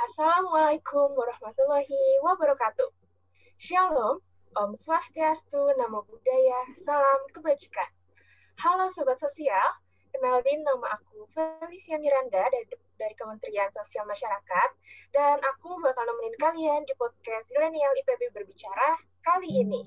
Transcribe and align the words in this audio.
Assalamualaikum 0.00 1.12
warahmatullahi 1.12 2.24
wabarakatuh. 2.24 2.88
Shalom, 3.60 4.24
Om 4.56 4.72
Swastiastu, 4.72 5.76
Namo 5.76 6.08
Buddhaya, 6.08 6.72
Salam 6.72 7.20
Kebajikan. 7.36 7.84
Halo 8.64 8.88
Sobat 8.88 9.20
Sosial, 9.20 9.76
kenalin 10.08 10.64
nama 10.64 10.96
aku 10.96 11.28
Felicia 11.36 12.00
Miranda 12.00 12.48
dari, 12.48 12.64
dari 12.96 13.12
Kementerian 13.12 13.68
Sosial 13.76 14.08
Masyarakat, 14.08 14.70
dan 15.12 15.36
aku 15.36 15.76
bakal 15.84 16.08
nemenin 16.08 16.36
kalian 16.40 16.80
di 16.88 16.96
podcast 16.96 17.52
Zilenial 17.52 17.92
IPB 18.00 18.32
Berbicara 18.32 18.96
kali 19.20 19.52
ini. 19.52 19.84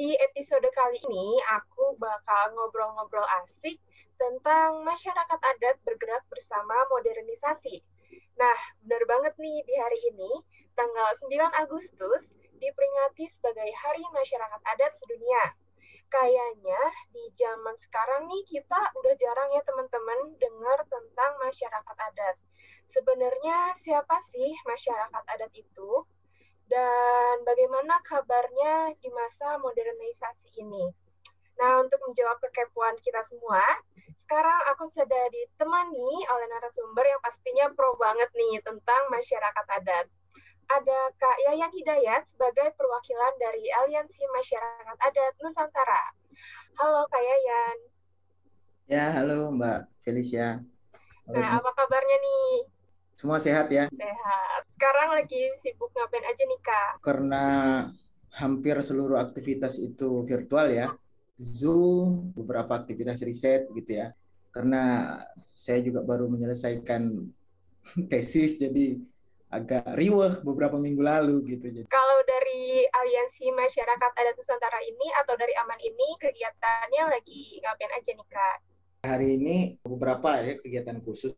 Di 0.00 0.16
episode 0.16 0.64
kali 0.72 0.96
ini, 1.12 1.36
aku 1.60 1.92
bakal 2.00 2.56
ngobrol-ngobrol 2.56 3.28
asik 3.44 3.76
tentang 4.16 4.80
masyarakat 4.80 5.36
adat 5.36 5.76
bergerak 5.84 6.24
bersama 6.32 6.72
modernisasi. 6.88 7.84
Nah, 8.40 8.56
benar 8.80 9.04
banget 9.04 9.36
nih 9.36 9.60
di 9.60 9.76
hari 9.76 10.00
ini, 10.08 10.40
tanggal 10.72 11.12
9 11.20 11.52
Agustus, 11.52 12.32
diperingati 12.56 13.28
sebagai 13.28 13.68
Hari 13.68 14.00
Masyarakat 14.08 14.60
Adat 14.72 14.96
Sedunia. 14.96 15.52
Kayaknya 16.08 16.80
di 17.12 17.36
zaman 17.36 17.76
sekarang 17.76 18.24
nih 18.24 18.40
kita 18.48 18.80
udah 18.96 19.14
jarang 19.20 19.52
ya 19.52 19.60
teman-teman 19.68 20.32
dengar 20.40 20.80
tentang 20.88 21.36
masyarakat 21.44 21.96
adat. 22.08 22.40
Sebenarnya 22.88 23.76
siapa 23.76 24.16
sih 24.24 24.48
masyarakat 24.64 25.24
adat 25.28 25.52
itu? 25.52 26.08
Dan 26.70 27.42
bagaimana 27.42 27.98
kabarnya 28.06 28.94
di 29.02 29.10
masa 29.10 29.58
modernisasi 29.58 30.62
ini. 30.62 30.86
Nah, 31.58 31.82
untuk 31.84 31.98
menjawab 32.08 32.40
kekepuan 32.40 32.96
kita 33.02 33.20
semua, 33.26 33.60
sekarang 34.16 34.58
aku 34.72 34.86
sudah 34.86 35.24
ditemani 35.34 36.24
oleh 36.30 36.46
narasumber 36.48 37.04
yang 37.04 37.20
pastinya 37.20 37.66
pro 37.74 37.98
banget 37.98 38.30
nih 38.32 38.62
tentang 38.64 39.02
masyarakat 39.10 39.66
adat. 39.82 40.06
Ada 40.70 41.00
Kak 41.18 41.36
Yayan 41.50 41.74
Hidayat 41.74 42.30
sebagai 42.30 42.70
perwakilan 42.78 43.34
dari 43.42 43.66
Aliansi 43.82 44.22
Masyarakat 44.30 44.96
Adat 45.02 45.34
Nusantara. 45.42 46.14
Halo 46.78 47.10
Kak 47.10 47.18
Yayan. 47.18 47.78
Ya, 48.86 49.10
halo 49.10 49.50
Mbak 49.50 49.90
Felicia. 50.06 50.62
Halo. 51.26 51.34
Nah, 51.34 51.58
apa 51.58 51.70
kabarnya 51.74 52.16
nih? 52.22 52.70
Semua 53.20 53.36
sehat 53.36 53.68
ya? 53.68 53.84
Sehat. 53.92 54.62
Sekarang 54.80 55.12
lagi 55.12 55.52
sibuk 55.60 55.92
ngapain 55.92 56.24
aja 56.24 56.40
nih 56.40 56.60
Kak? 56.64 57.04
Karena 57.04 57.44
hampir 58.32 58.80
seluruh 58.80 59.20
aktivitas 59.20 59.76
itu 59.76 60.24
virtual 60.24 60.72
ya. 60.72 60.88
Zoom, 61.36 62.32
beberapa 62.32 62.80
aktivitas 62.80 63.20
riset 63.20 63.68
gitu 63.76 64.00
ya. 64.00 64.16
Karena 64.48 65.12
saya 65.52 65.84
juga 65.84 66.00
baru 66.00 66.32
menyelesaikan 66.32 67.28
tesis 68.10 68.56
jadi 68.56 68.96
agak 69.52 70.00
riweh 70.00 70.40
beberapa 70.40 70.80
minggu 70.80 71.04
lalu 71.04 71.44
gitu. 71.44 71.84
Kalau 71.92 72.18
dari 72.24 72.88
Aliansi 72.88 73.52
Masyarakat 73.52 74.10
Adat 74.16 74.32
Nusantara 74.40 74.80
ini 74.80 75.12
atau 75.20 75.36
dari 75.36 75.52
Aman 75.60 75.76
ini 75.76 76.16
kegiatannya 76.16 77.04
lagi 77.12 77.60
ngapain 77.60 77.92
aja 78.00 78.10
nih 78.16 78.28
Kak? 78.32 78.56
Hari 79.04 79.28
ini 79.36 79.56
beberapa 79.84 80.40
ya 80.40 80.56
kegiatan 80.56 81.04
khusus 81.04 81.36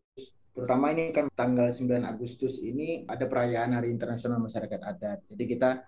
terutama 0.53 0.93
ini 0.93 1.09
kan 1.09 1.27
tanggal 1.33 1.67
9 1.67 2.05
Agustus 2.05 2.61
ini 2.61 3.03
ada 3.09 3.25
perayaan 3.25 3.73
Hari 3.73 3.89
Internasional 3.89 4.37
Masyarakat 4.37 4.81
Adat. 4.85 5.19
Jadi 5.25 5.43
kita 5.49 5.81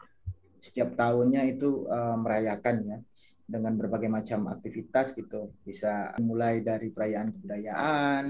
setiap 0.58 0.98
tahunnya 0.98 1.46
itu 1.46 1.86
uh, 1.86 2.18
merayakan 2.18 2.76
ya 2.82 2.98
dengan 3.46 3.78
berbagai 3.78 4.10
macam 4.10 4.50
aktivitas 4.50 5.14
gitu. 5.14 5.54
Bisa 5.62 6.18
mulai 6.18 6.66
dari 6.66 6.90
perayaan 6.90 7.30
kebudayaan, 7.30 8.24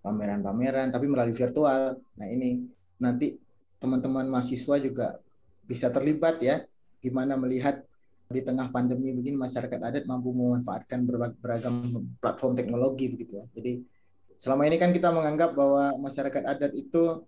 pameran-pameran 0.00 0.88
tapi 0.88 1.06
melalui 1.06 1.36
virtual. 1.36 2.00
Nah, 2.16 2.26
ini 2.26 2.64
nanti 2.96 3.36
teman-teman 3.76 4.24
mahasiswa 4.32 4.76
juga 4.80 5.20
bisa 5.68 5.92
terlibat 5.92 6.40
ya 6.40 6.64
gimana 7.02 7.36
melihat 7.36 7.84
di 8.32 8.40
tengah 8.40 8.72
pandemi 8.72 9.12
begini 9.12 9.36
masyarakat 9.36 9.76
adat 9.76 10.04
mampu 10.08 10.32
memanfaatkan 10.32 11.04
beragam 11.36 11.74
platform 12.16 12.56
teknologi 12.56 13.12
begitu 13.12 13.42
ya. 13.42 13.46
Jadi 13.52 13.84
selama 14.42 14.66
ini 14.66 14.74
kan 14.74 14.90
kita 14.90 15.14
menganggap 15.14 15.54
bahwa 15.54 15.94
masyarakat 16.02 16.42
adat 16.42 16.74
itu 16.74 17.22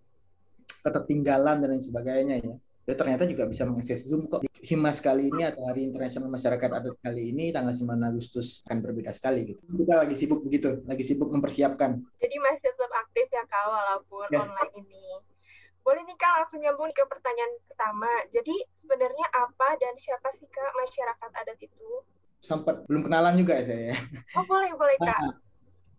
ketertinggalan 0.82 1.62
dan 1.62 1.70
lain 1.70 1.78
sebagainya 1.78 2.42
ya. 2.42 2.54
Ya 2.84 2.94
ternyata 2.98 3.24
juga 3.24 3.46
bisa 3.46 3.62
mengakses 3.64 4.04
Zoom 4.04 4.26
kok. 4.26 4.42
Himas 4.60 4.98
kali 5.00 5.32
ini 5.32 5.46
atau 5.46 5.64
Hari 5.64 5.88
Internasional 5.88 6.28
Masyarakat 6.28 6.68
Adat 6.68 6.96
kali 7.00 7.32
ini 7.32 7.48
tanggal 7.52 7.72
9 7.72 7.96
Agustus 8.00 8.60
akan 8.64 8.80
berbeda 8.80 9.12
sekali 9.12 9.44
gitu. 9.48 9.60
Kita 9.64 10.04
lagi 10.04 10.16
sibuk 10.16 10.44
begitu, 10.44 10.84
lagi 10.84 11.04
sibuk 11.04 11.32
mempersiapkan. 11.32 11.96
Jadi 12.20 12.36
masih 12.40 12.60
tetap 12.60 12.92
aktif 12.92 13.28
ya 13.32 13.44
Kak 13.48 13.64
walaupun 13.72 14.28
ya. 14.28 14.44
online 14.44 14.72
ini. 14.84 15.04
Boleh 15.80 16.00
nih 16.04 16.16
Kak 16.16 16.32
langsung 16.44 16.60
nyambung 16.60 16.92
ke 16.92 17.04
pertanyaan 17.08 17.52
pertama. 17.68 18.10
Jadi 18.32 18.56
sebenarnya 18.76 19.26
apa 19.32 19.68
dan 19.80 19.96
siapa 19.96 20.28
sih 20.36 20.48
Kak 20.48 20.72
masyarakat 20.76 21.30
adat 21.40 21.58
itu? 21.60 21.88
Sempat 22.44 22.84
belum 22.88 23.08
kenalan 23.08 23.36
juga 23.40 23.60
ya 23.60 23.64
saya. 23.64 23.96
Oh 24.36 24.44
boleh, 24.44 24.72
boleh 24.76 24.96
Kak. 25.00 25.43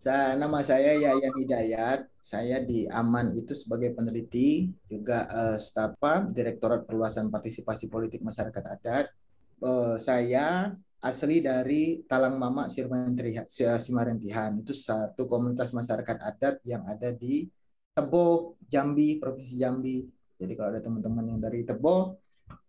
Saya, 0.05 0.38
nama 0.38 0.61
saya 0.61 0.93
Yayan 1.01 1.33
Hidayat. 1.33 2.05
Saya 2.21 2.61
di 2.61 2.85
Aman 2.93 3.33
itu 3.33 3.57
sebagai 3.57 3.89
peneliti, 3.97 4.69
juga 4.85 5.25
uh, 5.33 5.57
stapa 5.57 6.29
Direktorat 6.29 6.85
Perluasan 6.85 7.33
Partisipasi 7.33 7.89
Politik 7.89 8.21
Masyarakat 8.21 8.63
Adat. 8.69 9.09
Uh, 9.57 9.97
saya 9.97 10.77
asli 11.01 11.41
dari 11.41 12.05
Talang 12.05 12.38
Mama 12.38 12.69
Simarentihan. 12.69 14.53
Itu 14.61 14.77
satu 14.77 15.25
komunitas 15.25 15.73
masyarakat 15.73 16.21
adat 16.21 16.61
yang 16.69 16.85
ada 16.85 17.09
di 17.09 17.49
Tebo, 17.89 18.61
Jambi, 18.61 19.17
Provinsi 19.17 19.57
Jambi. 19.57 20.05
Jadi 20.38 20.53
kalau 20.53 20.69
ada 20.69 20.85
teman-teman 20.85 21.33
yang 21.33 21.41
dari 21.41 21.65
Tebo, 21.65 22.21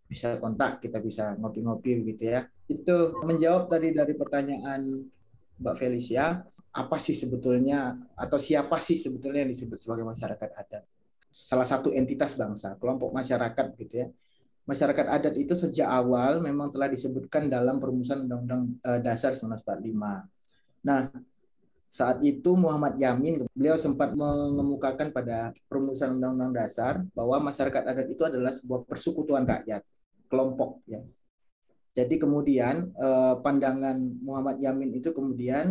bisa 0.09 0.41
kontak, 0.41 0.81
kita 0.81 0.97
bisa 0.97 1.37
ngopi-ngopi 1.37 2.01
gitu 2.01 2.33
ya. 2.33 2.49
Itu 2.65 3.21
menjawab 3.21 3.69
tadi 3.69 3.93
dari 3.93 4.17
pertanyaan 4.17 5.05
Mbak 5.57 5.75
Felicia, 5.77 6.45
apa 6.77 6.97
sih 7.01 7.17
sebetulnya 7.17 7.97
atau 8.13 8.37
siapa 8.37 8.77
sih 8.77 9.01
sebetulnya 9.01 9.41
yang 9.41 9.51
disebut 9.51 9.77
sebagai 9.81 10.05
masyarakat 10.05 10.49
adat? 10.53 10.83
Salah 11.33 11.65
satu 11.65 11.89
entitas 11.89 12.37
bangsa, 12.37 12.77
kelompok 12.77 13.09
masyarakat 13.13 13.65
gitu 13.81 14.05
ya. 14.05 14.07
Masyarakat 14.67 15.05
adat 15.07 15.35
itu 15.39 15.55
sejak 15.55 15.87
awal 15.87 16.43
memang 16.43 16.67
telah 16.69 16.91
disebutkan 16.91 17.47
dalam 17.47 17.79
perumusan 17.79 18.27
Undang-Undang 18.27 18.61
eh, 18.83 18.99
Dasar 18.99 19.31
1945. 19.33 20.83
Nah, 20.83 21.07
saat 21.87 22.19
itu 22.21 22.51
Muhammad 22.53 22.99
Yamin 22.99 23.47
beliau 23.55 23.79
sempat 23.79 24.11
mengemukakan 24.11 25.09
pada 25.15 25.55
perumusan 25.71 26.19
Undang-Undang 26.19 26.53
Dasar 26.53 26.93
bahwa 27.15 27.47
masyarakat 27.47 27.83
adat 27.95 28.07
itu 28.11 28.23
adalah 28.27 28.51
sebuah 28.51 28.83
persekutuan 28.85 29.47
rakyat, 29.47 29.81
kelompok 30.27 30.83
ya 30.83 30.99
jadi 31.97 32.15
kemudian 32.23 32.75
eh, 32.93 33.33
pandangan 33.43 33.97
Muhammad 34.21 34.57
Yamin 34.63 34.89
itu 34.99 35.09
kemudian 35.17 35.65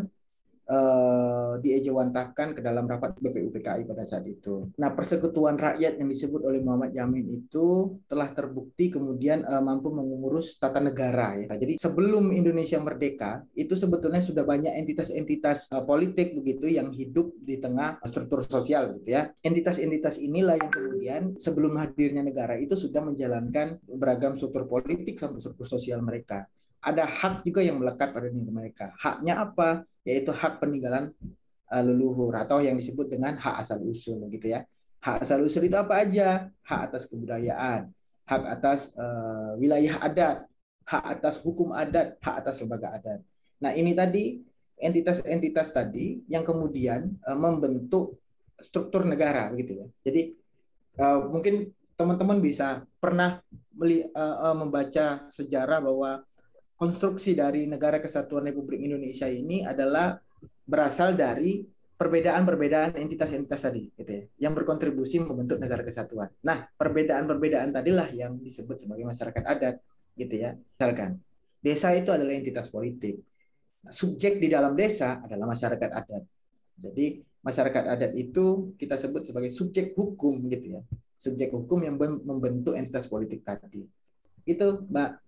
uh, 0.71 1.59
diejawantahkan 1.63 2.59
ke 2.59 2.61
dalam 2.61 2.87
rapat 2.87 3.17
BPUPKI 3.19 3.87
pada 3.87 4.03
saat 4.03 4.27
itu. 4.27 4.71
Nah, 4.79 4.93
persekutuan 4.93 5.57
rakyat 5.57 5.99
yang 5.99 6.09
disebut 6.11 6.43
oleh 6.43 6.61
Muhammad 6.63 6.93
Yamin 6.95 7.27
itu 7.43 7.99
telah 8.07 8.31
terbukti 8.31 8.91
kemudian 8.91 9.47
uh, 9.47 9.63
mampu 9.63 9.91
mengurus 9.91 10.59
tata 10.59 10.83
negara 10.83 11.39
ya. 11.39 11.47
Nah, 11.51 11.59
jadi 11.59 11.75
sebelum 11.79 12.35
Indonesia 12.35 12.79
merdeka 12.83 13.47
itu 13.55 13.75
sebetulnya 13.79 14.21
sudah 14.21 14.43
banyak 14.43 14.75
entitas-entitas 14.77 15.71
uh, 15.73 15.83
politik 15.83 16.35
begitu 16.35 16.71
yang 16.71 16.91
hidup 16.91 17.33
di 17.39 17.59
tengah 17.59 17.99
struktur 18.05 18.43
sosial 18.43 18.99
gitu 19.01 19.17
ya. 19.17 19.31
Entitas-entitas 19.43 20.19
inilah 20.19 20.59
yang 20.59 20.71
kemudian 20.71 21.23
sebelum 21.39 21.79
hadirnya 21.79 22.23
negara 22.27 22.59
itu 22.59 22.75
sudah 22.75 23.03
menjalankan 23.03 23.79
beragam 23.87 24.35
struktur 24.35 24.67
politik 24.67 25.17
sampai 25.17 25.41
struktur 25.41 25.67
sosial 25.67 26.03
mereka 26.03 26.47
ada 26.87 27.03
hak 27.03 27.43
juga 27.43 27.67
yang 27.67 27.83
melekat 27.83 28.15
pada 28.15 28.31
diri 28.31 28.47
mereka. 28.47 28.95
Haknya 29.03 29.43
apa? 29.43 29.83
Yaitu 30.07 30.31
hak 30.31 30.63
peninggalan 30.63 31.11
uh, 31.69 31.83
leluhur 31.83 32.33
atau 32.39 32.63
yang 32.63 32.79
disebut 32.79 33.11
dengan 33.11 33.35
hak 33.35 33.67
asal 33.67 33.83
usul 33.83 34.23
gitu 34.31 34.55
ya. 34.55 34.63
Hak 35.03 35.27
asal 35.27 35.43
usul 35.43 35.67
itu 35.67 35.75
apa 35.75 36.07
aja? 36.07 36.49
Hak 36.63 36.81
atas 36.91 37.11
kebudayaan, 37.11 37.91
hak 38.25 38.43
atas 38.47 38.95
uh, 38.95 39.59
wilayah 39.59 39.99
adat, 40.03 40.47
hak 40.87 41.05
atas 41.19 41.43
hukum 41.43 41.75
adat, 41.75 42.17
hak 42.23 42.35
atas 42.47 42.63
lembaga 42.63 42.95
adat. 42.95 43.21
Nah, 43.59 43.75
ini 43.75 43.93
tadi 43.93 44.39
entitas-entitas 44.77 45.73
tadi 45.73 46.21
yang 46.29 46.45
kemudian 46.45 47.17
uh, 47.25 47.39
membentuk 47.39 48.21
struktur 48.61 49.05
negara 49.05 49.49
begitu 49.53 49.85
ya. 49.85 49.87
Jadi 50.05 50.37
uh, 51.01 51.29
mungkin 51.29 51.73
teman-teman 51.97 52.39
bisa 52.45 52.85
pernah 53.01 53.41
meli, 53.73 54.05
uh, 54.13 54.53
uh, 54.53 54.57
membaca 54.57 55.29
sejarah 55.33 55.81
bahwa 55.81 56.26
konstruksi 56.77 57.33
dari 57.33 57.65
negara 57.65 57.99
kesatuan 57.99 58.45
Republik 58.53 58.85
Indonesia 58.85 59.27
ini 59.27 59.65
adalah 59.65 60.21
berasal 60.69 61.17
dari 61.17 61.65
perbedaan-perbedaan 61.97 63.01
entitas-entitas 63.01 63.61
tadi 63.65 63.89
gitu 63.97 64.11
ya 64.13 64.23
yang 64.49 64.53
berkontribusi 64.53 65.25
membentuk 65.25 65.57
negara 65.57 65.81
kesatuan. 65.81 66.29
Nah, 66.45 66.69
perbedaan-perbedaan 66.77 67.73
tadilah 67.73 68.13
yang 68.13 68.37
disebut 68.37 68.77
sebagai 68.77 69.09
masyarakat 69.09 69.45
adat. 69.45 69.77
gitu 70.17 70.33
ya. 70.33 70.57
Misalkan 70.57 71.21
desa 71.61 71.93
itu 71.93 72.09
adalah 72.09 72.33
entitas 72.33 72.73
politik. 72.73 73.21
Subjek 73.85 74.41
di 74.41 74.49
dalam 74.49 74.73
desa 74.73 75.21
adalah 75.21 75.53
masyarakat 75.53 75.91
adat. 75.93 76.25
Jadi 76.77 77.21
masyarakat 77.45 77.85
adat 77.85 78.13
itu 78.17 78.73
kita 78.81 78.97
sebut 78.97 79.29
sebagai 79.29 79.53
subjek 79.53 79.93
hukum 79.93 80.49
gitu 80.49 80.81
ya. 80.81 80.83
Subjek 81.21 81.53
hukum 81.53 81.85
yang 81.85 82.01
membentuk 82.01 82.77
entitas 82.77 83.09
politik 83.09 83.45
tadi. 83.45 83.85
Itu, 84.49 84.89
Mbak. 84.89 85.26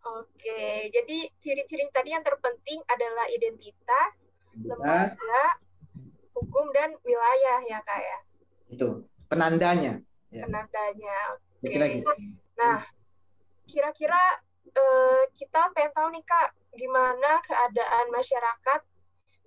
Oke, 0.00 0.88
jadi 0.88 1.18
ciri-ciri 1.44 1.84
tadi 1.92 2.16
yang 2.16 2.24
terpenting 2.24 2.80
adalah 2.88 3.28
identitas, 3.28 4.16
identitas 4.56 5.12
lembaga, 5.12 5.46
hukum 6.32 6.72
dan 6.72 6.96
wilayah 7.04 7.60
ya 7.68 7.78
kak 7.84 8.00
ya. 8.00 8.18
Itu 8.72 9.04
penandanya. 9.28 10.00
Ya. 10.32 10.48
Penandanya. 10.48 11.18
Oke. 11.36 11.68
Okay. 11.68 12.00
Gitu. 12.00 12.12
Nah, 12.56 12.80
kira-kira 13.68 14.22
uh, 14.72 15.22
kita 15.36 15.68
pengen 15.76 15.92
tahu 15.92 16.08
nih 16.16 16.24
kak, 16.24 16.48
gimana 16.72 17.44
keadaan 17.44 18.08
masyarakat 18.08 18.80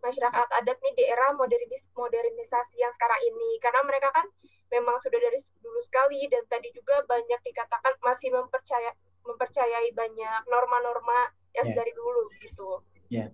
masyarakat 0.03 0.47
adat 0.59 0.77
nih 0.83 0.93
di 0.99 1.03
era 1.07 1.31
modernis 1.31 1.87
modernisasi 1.95 2.75
yang 2.75 2.91
sekarang 2.91 3.23
ini 3.23 3.55
karena 3.63 3.87
mereka 3.87 4.11
kan 4.11 4.27
memang 4.67 4.99
sudah 4.99 5.15
dari 5.15 5.39
dulu 5.63 5.79
sekali 5.79 6.27
dan 6.27 6.43
tadi 6.51 6.75
juga 6.75 6.99
banyak 7.07 7.39
dikatakan 7.39 7.95
masih 8.03 8.35
mempercaya 8.35 8.91
mempercayai 9.23 9.89
banyak 9.95 10.41
norma-norma 10.47 11.31
yang 11.55 11.67
yeah. 11.71 11.77
dari 11.77 11.91
dulu 11.95 12.21
gitu. 12.43 12.69
Ya. 13.07 13.17
Yeah. 13.17 13.29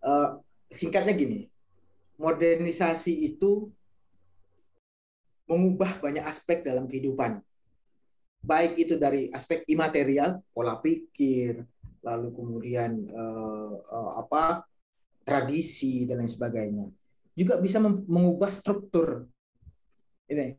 Uh, 0.00 0.28
singkatnya 0.72 1.12
gini, 1.12 1.50
modernisasi 2.16 3.12
itu 3.26 3.70
mengubah 5.50 5.98
banyak 5.98 6.22
aspek 6.22 6.62
dalam 6.62 6.86
kehidupan. 6.86 7.42
Baik 8.40 8.80
itu 8.80 8.94
dari 8.96 9.28
aspek 9.34 9.66
imaterial, 9.68 10.40
pola 10.54 10.80
pikir, 10.80 11.60
lalu 12.00 12.32
kemudian 12.32 13.04
uh, 13.12 13.74
uh, 13.76 14.10
apa 14.24 14.64
tradisi 15.26 16.08
dan 16.08 16.24
lain 16.24 16.30
sebagainya. 16.30 16.86
Juga 17.36 17.60
bisa 17.60 17.82
mengubah 17.82 18.48
struktur. 18.48 19.28
Ini. 20.30 20.56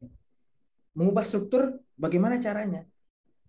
Mengubah 0.93 1.23
struktur 1.25 1.81
bagaimana 1.97 2.37
caranya? 2.37 2.85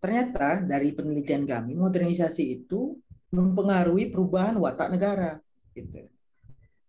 Ternyata 0.02 0.66
dari 0.66 0.90
penelitian 0.90 1.46
kami 1.46 1.78
modernisasi 1.78 2.43
itu 2.58 2.99
mempengaruhi 3.31 4.10
perubahan 4.10 4.58
watak 4.58 4.90
negara 4.90 5.38
gitu. 5.78 6.10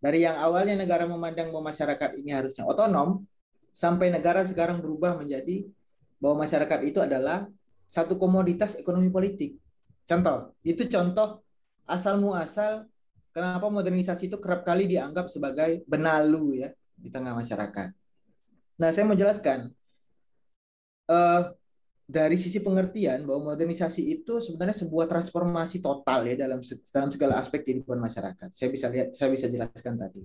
Dari 0.01 0.25
yang 0.25 0.35
awalnya 0.41 0.73
negara 0.73 1.05
memandang 1.05 1.53
bahwa 1.53 1.69
masyarakat 1.69 2.09
ini 2.17 2.33
harusnya 2.33 2.65
otonom 2.65 3.21
sampai 3.69 4.09
negara 4.09 4.41
sekarang 4.43 4.81
berubah 4.81 5.15
menjadi 5.15 5.63
bahwa 6.17 6.43
masyarakat 6.43 6.79
itu 6.89 6.99
adalah 6.99 7.45
satu 7.85 8.17
komoditas 8.17 8.75
ekonomi 8.81 9.13
politik. 9.13 9.61
Contoh, 10.09 10.57
itu 10.65 10.89
contoh 10.89 11.45
asal 11.85 12.17
muasal 12.17 12.89
kenapa 13.29 13.69
modernisasi 13.69 14.27
itu 14.27 14.41
kerap 14.41 14.65
kali 14.65 14.89
dianggap 14.89 15.29
sebagai 15.29 15.85
benalu 15.85 16.65
ya 16.65 16.69
di 16.97 17.13
tengah 17.13 17.37
masyarakat. 17.37 17.93
Nah, 18.81 18.89
saya 18.89 19.05
mau 19.05 19.15
jelaskan. 19.15 19.69
Uh, 21.07 21.53
dari 22.13 22.37
sisi 22.37 22.61
pengertian 22.61 23.25
bahwa 23.25 23.57
modernisasi 23.57 24.05
itu 24.05 24.37
sebenarnya 24.37 24.85
sebuah 24.85 25.09
transformasi 25.09 25.81
total 25.81 26.29
ya 26.29 26.45
dalam 26.45 26.61
dalam 26.93 27.09
segala 27.09 27.41
aspek 27.41 27.65
kehidupan 27.65 27.97
masyarakat. 27.97 28.53
Saya 28.53 28.69
bisa 28.69 28.85
lihat, 28.93 29.17
saya 29.17 29.33
bisa 29.33 29.49
jelaskan 29.49 29.97
tadi. 29.97 30.21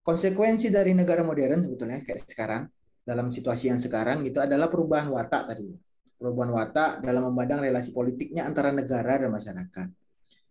Konsekuensi 0.00 0.72
dari 0.72 0.96
negara 0.96 1.20
modern 1.20 1.60
sebetulnya 1.60 2.00
kayak 2.00 2.24
sekarang 2.24 2.62
dalam 3.04 3.28
situasi 3.28 3.68
yang 3.68 3.76
sekarang 3.76 4.24
itu 4.24 4.40
adalah 4.40 4.72
perubahan 4.72 5.12
watak 5.12 5.52
tadi. 5.52 5.68
Perubahan 6.16 6.50
watak 6.56 6.90
dalam 7.04 7.28
memandang 7.28 7.60
relasi 7.60 7.92
politiknya 7.92 8.48
antara 8.48 8.72
negara 8.72 9.20
dan 9.20 9.28
masyarakat. 9.28 9.88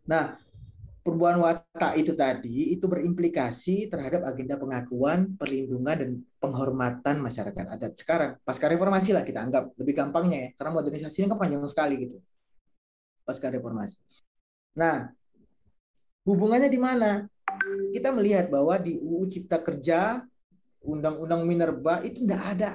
Nah, 0.05 0.37
perubahan 1.01 1.41
watak 1.41 1.97
itu 1.97 2.13
tadi 2.13 2.77
itu 2.77 2.85
berimplikasi 2.85 3.89
terhadap 3.89 4.25
agenda 4.25 4.57
pengakuan, 4.57 5.33
perlindungan 5.33 5.95
dan 5.97 6.11
penghormatan 6.37 7.21
masyarakat 7.21 7.65
adat 7.77 7.93
sekarang. 7.97 8.37
Pasca 8.45 8.69
reformasi 8.69 9.13
lah 9.13 9.25
kita 9.25 9.41
anggap 9.41 9.73
lebih 9.77 9.97
gampangnya 9.97 10.37
ya, 10.37 10.49
karena 10.57 10.71
modernisasi 10.77 11.25
ini 11.25 11.27
kan 11.29 11.39
panjang 11.41 11.65
sekali 11.65 11.95
gitu. 12.05 12.17
Pasca 13.25 13.49
reformasi. 13.49 13.97
Nah, 14.77 15.09
hubungannya 16.25 16.69
di 16.69 16.79
mana? 16.79 17.25
Kita 17.91 18.13
melihat 18.15 18.47
bahwa 18.47 18.77
di 18.79 18.95
UU 18.95 19.27
Cipta 19.27 19.59
Kerja, 19.59 20.23
Undang-Undang 20.81 21.45
Minerba 21.45 22.01
itu 22.01 22.25
tidak 22.25 22.41
ada 22.57 22.69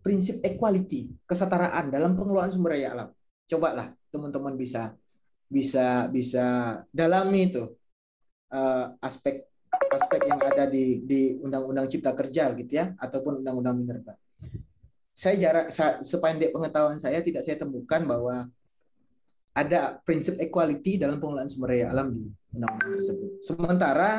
prinsip 0.00 0.40
equality, 0.40 1.12
kesetaraan 1.28 1.88
dalam 1.92 2.16
pengelolaan 2.16 2.52
sumber 2.52 2.76
daya 2.76 2.88
alam. 2.96 3.08
Cobalah 3.48 3.92
teman-teman 4.08 4.56
bisa 4.56 4.96
bisa 5.52 6.08
bisa 6.08 6.80
dalami 6.88 7.52
itu 7.52 7.68
uh, 8.56 8.96
aspek 9.04 9.44
aspek 9.92 10.20
yang 10.24 10.40
ada 10.40 10.64
di 10.64 11.04
di 11.04 11.36
Undang-Undang 11.36 11.92
Cipta 11.92 12.16
Kerja 12.16 12.56
gitu 12.56 12.72
ya 12.72 12.96
ataupun 12.96 13.44
Undang-Undang 13.44 13.76
Minerba. 13.76 14.16
Saya 15.12 15.36
jarak 15.36 15.68
sependek 16.00 16.56
pengetahuan 16.56 16.96
saya 16.96 17.20
tidak 17.20 17.44
saya 17.44 17.60
temukan 17.60 18.00
bahwa 18.08 18.48
ada 19.52 20.00
prinsip 20.08 20.40
equality 20.40 20.96
dalam 20.96 21.20
pengelolaan 21.20 21.52
sumber 21.52 21.76
daya 21.76 21.92
alam 21.92 22.08
di 22.16 22.24
undang-undang 22.56 22.96
tersebut. 22.96 23.30
Sementara 23.44 24.10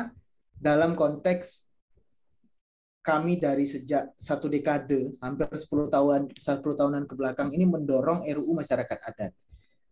dalam 0.54 0.94
konteks 0.94 1.66
kami 3.04 3.36
dari 3.36 3.68
sejak 3.68 4.14
satu 4.16 4.48
dekade 4.48 5.12
hampir 5.20 5.50
10 5.50 5.68
tahun 5.92 6.32
10 6.32 6.62
tahunan 6.62 7.04
ke 7.04 7.14
belakang 7.18 7.52
ini 7.52 7.68
mendorong 7.68 8.24
RUU 8.24 8.56
masyarakat 8.56 8.98
adat 9.04 9.34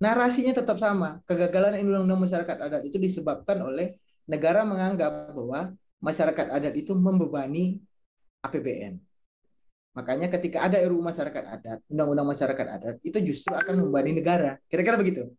narasinya 0.02 0.50
tetap 0.50 0.82
sama. 0.82 1.22
Kegagalan 1.30 1.78
undang-undang 1.78 2.26
masyarakat 2.26 2.56
adat 2.58 2.82
itu 2.82 2.98
disebabkan 2.98 3.62
oleh 3.62 3.94
negara 4.26 4.66
menganggap 4.66 5.30
bahwa 5.30 5.70
masyarakat 6.02 6.46
adat 6.50 6.74
itu 6.74 6.90
membebani 6.98 7.78
APBN. 8.42 8.98
Makanya 9.94 10.26
ketika 10.26 10.66
ada 10.66 10.82
RUU 10.82 11.04
masyarakat 11.04 11.44
adat, 11.46 11.78
undang-undang 11.86 12.26
masyarakat 12.26 12.66
adat 12.66 12.96
itu 13.06 13.18
justru 13.22 13.54
akan 13.54 13.78
membebani 13.78 14.18
negara. 14.18 14.58
Kira-kira 14.66 14.98
begitu. 14.98 15.30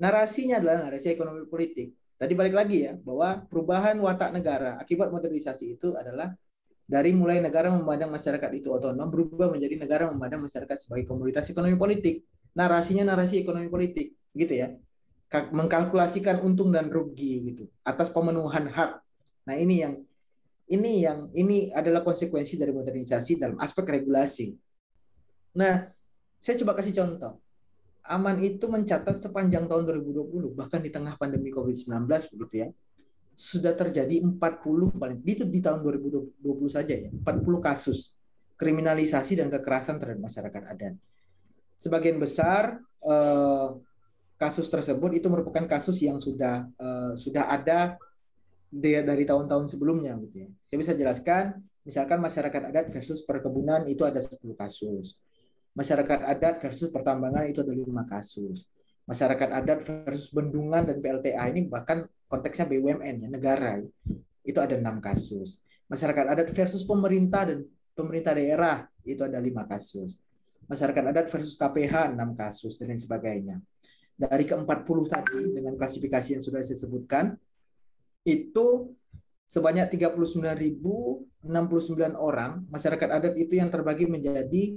Narasinya 0.00 0.56
adalah 0.56 0.88
narasi 0.88 1.12
ekonomi 1.12 1.44
politik. 1.44 1.92
Tadi 2.16 2.32
balik 2.32 2.56
lagi 2.56 2.88
ya 2.88 2.96
bahwa 2.96 3.44
perubahan 3.44 4.00
watak 4.00 4.32
negara 4.32 4.80
akibat 4.80 5.12
modernisasi 5.12 5.76
itu 5.76 5.92
adalah 5.92 6.32
dari 6.86 7.12
mulai 7.12 7.44
negara 7.44 7.68
memandang 7.68 8.08
masyarakat 8.08 8.50
itu 8.56 8.72
otonom 8.72 9.12
berubah 9.12 9.52
menjadi 9.52 9.76
negara 9.76 10.08
memandang 10.08 10.48
masyarakat 10.48 10.80
sebagai 10.80 11.04
komunitas 11.04 11.44
ekonomi 11.52 11.76
politik 11.76 12.24
narasinya 12.56 13.12
narasi 13.12 13.44
ekonomi 13.44 13.68
politik 13.68 14.16
gitu 14.32 14.54
ya. 14.56 14.72
Mengkalkulasikan 15.30 16.40
untung 16.40 16.72
dan 16.72 16.88
rugi 16.88 17.52
gitu 17.52 17.68
atas 17.84 18.08
pemenuhan 18.08 18.72
hak. 18.72 19.04
Nah 19.44 19.54
ini 19.54 19.84
yang 19.84 19.94
ini 20.66 21.04
yang 21.04 21.28
ini 21.36 21.70
adalah 21.70 22.00
konsekuensi 22.00 22.56
dari 22.56 22.72
modernisasi 22.72 23.36
dalam 23.36 23.60
aspek 23.60 23.84
regulasi. 24.00 24.56
Nah 25.60 25.92
saya 26.40 26.56
coba 26.64 26.80
kasih 26.80 26.96
contoh. 26.96 27.38
Aman 28.06 28.38
itu 28.38 28.70
mencatat 28.70 29.18
sepanjang 29.18 29.66
tahun 29.66 29.82
2020 30.06 30.54
bahkan 30.54 30.78
di 30.78 30.94
tengah 30.94 31.18
pandemi 31.18 31.50
COVID-19 31.50 32.06
begitu 32.06 32.54
ya 32.62 32.68
sudah 33.36 33.76
terjadi 33.76 34.24
40 34.24 34.40
paling 34.96 35.20
itu 35.28 35.44
di 35.44 35.60
tahun 35.60 35.84
2020 35.84 36.40
saja 36.72 36.94
ya 36.96 37.12
40 37.12 37.44
kasus 37.60 38.16
kriminalisasi 38.56 39.36
dan 39.36 39.52
kekerasan 39.52 40.00
terhadap 40.00 40.24
masyarakat 40.24 40.62
adat 40.72 40.94
sebagian 41.76 42.16
besar 42.16 42.80
eh, 43.04 43.68
kasus 44.36 44.68
tersebut 44.68 45.16
itu 45.16 45.28
merupakan 45.32 45.64
kasus 45.68 46.00
yang 46.00 46.20
sudah 46.20 46.68
eh, 46.76 47.12
sudah 47.16 47.52
ada 47.52 47.96
dari 48.76 49.24
tahun-tahun 49.24 49.72
sebelumnya 49.72 50.18
gitu 50.26 50.44
ya. 50.44 50.48
Saya 50.66 50.78
bisa 50.82 50.92
jelaskan 50.92 51.62
misalkan 51.86 52.18
masyarakat 52.18 52.62
adat 52.74 52.86
versus 52.90 53.22
perkebunan 53.22 53.86
itu 53.86 54.02
ada 54.02 54.18
10 54.18 54.42
kasus. 54.58 55.16
Masyarakat 55.76 56.20
adat 56.24 56.56
versus 56.58 56.88
pertambangan 56.88 57.46
itu 57.46 57.62
ada 57.62 57.72
lima 57.72 58.08
kasus. 58.08 58.66
Masyarakat 59.06 59.48
adat 59.54 59.80
versus 59.86 60.34
bendungan 60.34 60.82
dan 60.82 60.98
PLTA 60.98 61.52
ini 61.52 61.68
bahkan 61.70 62.02
konteksnya 62.26 62.66
BUMN 62.66 63.22
ya 63.22 63.28
negara 63.30 63.78
itu 64.42 64.58
ada 64.58 64.74
enam 64.74 64.98
kasus. 64.98 65.62
Masyarakat 65.86 66.24
adat 66.26 66.48
versus 66.50 66.82
pemerintah 66.82 67.46
dan 67.46 67.62
pemerintah 67.94 68.34
daerah 68.34 68.90
itu 69.06 69.22
ada 69.22 69.38
lima 69.38 69.62
kasus 69.64 70.18
masyarakat 70.66 71.02
adat 71.14 71.26
versus 71.30 71.54
KPH 71.54 72.14
6 72.14 72.38
kasus 72.38 72.72
dan 72.78 72.92
lain 72.92 73.00
sebagainya. 73.00 73.56
Dari 74.16 74.44
ke-40 74.48 74.98
tadi 75.06 75.42
dengan 75.52 75.76
klasifikasi 75.76 76.38
yang 76.38 76.42
sudah 76.42 76.64
saya 76.64 76.78
sebutkan 76.78 77.36
itu 78.26 78.96
sebanyak 79.46 79.86
39.069 79.92 81.46
orang 82.18 82.66
masyarakat 82.66 83.08
adat 83.12 83.34
itu 83.38 83.60
yang 83.60 83.70
terbagi 83.70 84.10
menjadi 84.10 84.74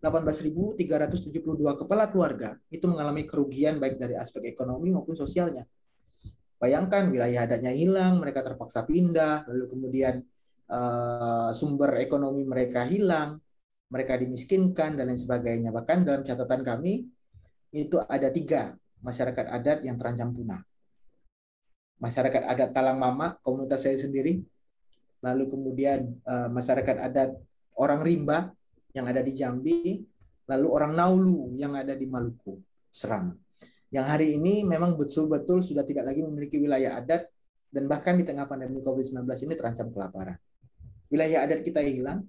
18.372 0.00 1.36
kepala 1.76 2.08
keluarga 2.08 2.56
itu 2.72 2.88
mengalami 2.88 3.28
kerugian 3.28 3.76
baik 3.76 4.00
dari 4.00 4.16
aspek 4.16 4.48
ekonomi 4.48 4.90
maupun 4.90 5.12
sosialnya. 5.12 5.68
Bayangkan 6.60 7.08
wilayah 7.08 7.48
adatnya 7.48 7.72
hilang, 7.72 8.20
mereka 8.20 8.44
terpaksa 8.44 8.84
pindah, 8.84 9.48
lalu 9.48 9.64
kemudian 9.68 10.20
uh, 10.68 11.52
sumber 11.56 12.00
ekonomi 12.00 12.44
mereka 12.44 12.84
hilang, 12.84 13.40
mereka 13.90 14.14
dimiskinkan 14.14 14.94
dan 14.94 15.10
lain 15.10 15.18
sebagainya. 15.18 15.74
Bahkan 15.74 16.06
dalam 16.06 16.22
catatan 16.22 16.62
kami 16.62 17.04
itu 17.74 17.98
ada 18.06 18.30
tiga 18.30 18.74
masyarakat 19.02 19.46
adat 19.50 19.78
yang 19.82 19.98
terancam 19.98 20.30
punah. 20.30 20.62
Masyarakat 22.00 22.42
adat 22.48 22.70
Talang 22.72 22.96
Mama, 22.96 23.36
komunitas 23.44 23.84
saya 23.84 23.98
sendiri, 23.98 24.40
lalu 25.20 25.44
kemudian 25.52 26.16
uh, 26.24 26.48
masyarakat 26.48 26.96
adat 26.96 27.36
orang 27.76 28.00
Rimba 28.00 28.56
yang 28.96 29.04
ada 29.04 29.20
di 29.20 29.36
Jambi, 29.36 30.00
lalu 30.48 30.66
orang 30.70 30.96
Naulu 30.96 31.52
yang 31.60 31.76
ada 31.76 31.92
di 31.92 32.08
Maluku, 32.08 32.56
Seram. 32.88 33.36
Yang 33.90 34.06
hari 34.06 34.26
ini 34.38 34.62
memang 34.64 34.94
betul-betul 34.96 35.60
sudah 35.60 35.82
tidak 35.82 36.08
lagi 36.08 36.22
memiliki 36.22 36.56
wilayah 36.62 36.96
adat 36.96 37.26
dan 37.68 37.84
bahkan 37.90 38.16
di 38.16 38.24
tengah 38.24 38.46
pandemi 38.46 38.80
COVID-19 38.80 39.26
ini 39.26 39.54
terancam 39.58 39.90
kelaparan. 39.92 40.38
Wilayah 41.10 41.42
adat 41.44 41.60
kita 41.66 41.82
hilang, 41.82 42.22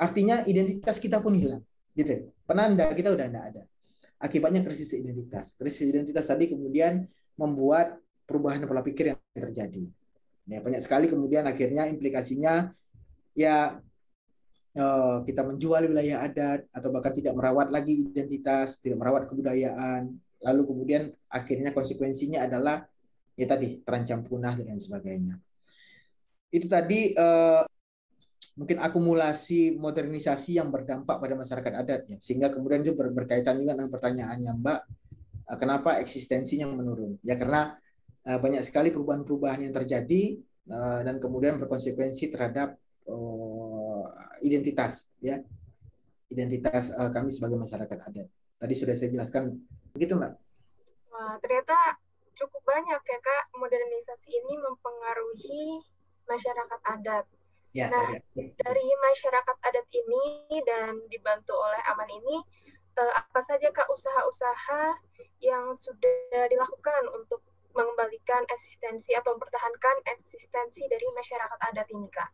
artinya 0.00 0.40
identitas 0.48 0.96
kita 0.96 1.20
pun 1.20 1.36
hilang. 1.36 1.60
Gitu. 1.92 2.32
Penanda 2.48 2.88
kita 2.96 3.12
udah 3.12 3.28
tidak 3.28 3.44
ada. 3.52 3.62
Akibatnya 4.16 4.64
krisis 4.64 4.96
identitas. 4.96 5.52
Krisis 5.60 5.84
identitas 5.84 6.24
tadi 6.24 6.48
kemudian 6.48 7.04
membuat 7.36 8.00
perubahan 8.24 8.64
pola 8.64 8.80
pikir 8.80 9.12
yang 9.12 9.18
terjadi. 9.36 9.84
Ya, 10.48 10.58
banyak 10.64 10.80
sekali 10.80 11.06
kemudian 11.06 11.44
akhirnya 11.46 11.86
implikasinya 11.86 12.72
ya 13.36 13.78
eh, 14.74 15.16
kita 15.28 15.46
menjual 15.46 15.86
wilayah 15.86 16.26
adat 16.26 16.66
atau 16.72 16.88
bahkan 16.90 17.12
tidak 17.12 17.36
merawat 17.36 17.68
lagi 17.68 18.08
identitas, 18.08 18.80
tidak 18.80 18.98
merawat 19.04 19.28
kebudayaan. 19.28 20.16
Lalu 20.40 20.62
kemudian 20.64 21.02
akhirnya 21.28 21.70
konsekuensinya 21.76 22.48
adalah 22.48 22.88
ya 23.36 23.44
tadi 23.44 23.84
terancam 23.84 24.24
punah 24.24 24.56
dan 24.56 24.80
sebagainya. 24.80 25.36
Itu 26.50 26.66
tadi 26.66 27.12
eh, 27.12 27.62
mungkin 28.56 28.82
akumulasi 28.82 29.78
modernisasi 29.78 30.60
yang 30.60 30.68
berdampak 30.68 31.16
pada 31.20 31.34
masyarakat 31.38 31.72
adat 31.80 32.00
ya 32.10 32.16
sehingga 32.20 32.52
kemudian 32.52 32.82
itu 32.84 32.92
ber 32.92 33.12
berkaitan 33.14 33.60
juga 33.60 33.78
dengan 33.78 33.90
pertanyaannya 33.92 34.52
Mbak 34.60 34.80
eh, 35.48 35.58
kenapa 35.60 36.00
eksistensinya 36.02 36.68
menurun 36.68 37.16
ya 37.24 37.36
karena 37.36 37.78
Eh, 38.20 38.36
banyak 38.36 38.60
sekali 38.60 38.92
perubahan-perubahan 38.92 39.64
yang 39.64 39.72
terjadi 39.72 40.36
uh, 40.68 41.00
dan 41.00 41.16
kemudian 41.16 41.56
berkonsekuensi 41.56 42.28
terhadap 42.28 42.76
identitas 44.38 45.10
ya 45.18 45.42
identitas 46.30 46.94
kami 47.10 47.32
sebagai 47.34 47.58
masyarakat 47.58 47.98
adat. 48.06 48.28
Tadi 48.60 48.74
sudah 48.78 48.94
saya 48.94 49.10
jelaskan 49.10 49.50
begitu 49.90 50.14
mbak. 50.14 50.38
Ternyata 51.42 51.98
cukup 52.38 52.62
banyak 52.62 53.02
ya 53.02 53.18
kak 53.18 53.44
modernisasi 53.56 54.30
ini 54.30 54.62
mempengaruhi 54.62 55.82
masyarakat 56.30 56.80
adat. 56.86 57.24
Ya, 57.70 57.86
nah 57.86 58.10
dari, 58.10 58.50
dari 58.58 58.86
masyarakat 58.98 59.56
adat 59.62 59.86
ini 59.94 60.58
dan 60.66 60.98
dibantu 61.06 61.54
oleh 61.54 61.78
Aman 61.86 62.10
ini 62.10 62.42
apa 63.00 63.40
saja 63.40 63.72
kak 63.72 63.88
usaha-usaha 63.88 64.98
yang 65.40 65.72
sudah 65.72 66.44
dilakukan 66.52 67.08
untuk 67.16 67.40
mengembalikan 67.72 68.42
eksistensi 68.50 69.14
atau 69.14 69.38
mempertahankan 69.38 70.04
eksistensi 70.18 70.84
dari 70.90 71.06
masyarakat 71.14 71.58
adat 71.70 71.88
ini, 71.94 72.08
Kak? 72.10 72.30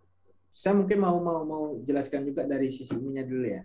Saya 0.57 0.73
mungkin 0.75 0.99
mau 0.99 1.21
mau 1.21 1.45
mau 1.45 1.65
jelaskan 1.85 2.25
juga 2.25 2.49
dari 2.49 2.73
sisi 2.73 2.97
ininya 2.97 3.23
dulu 3.23 3.47
ya. 3.47 3.63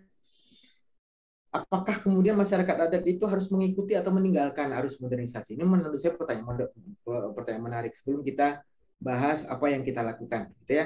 Apakah 1.52 2.00
kemudian 2.00 2.36
masyarakat 2.36 2.76
adat 2.76 3.04
itu 3.08 3.24
harus 3.28 3.48
mengikuti 3.52 3.96
atau 3.96 4.12
meninggalkan 4.12 4.72
arus 4.76 5.00
modernisasi? 5.00 5.56
Ini 5.56 5.64
menurut 5.64 6.00
saya 6.00 6.16
pertanyaan 6.16 6.68
pertanyaan 7.36 7.64
menarik 7.64 7.96
sebelum 7.96 8.24
kita 8.24 8.64
bahas 9.02 9.48
apa 9.48 9.72
yang 9.72 9.84
kita 9.84 10.04
lakukan, 10.04 10.52
gitu 10.64 10.74
ya. 10.80 10.86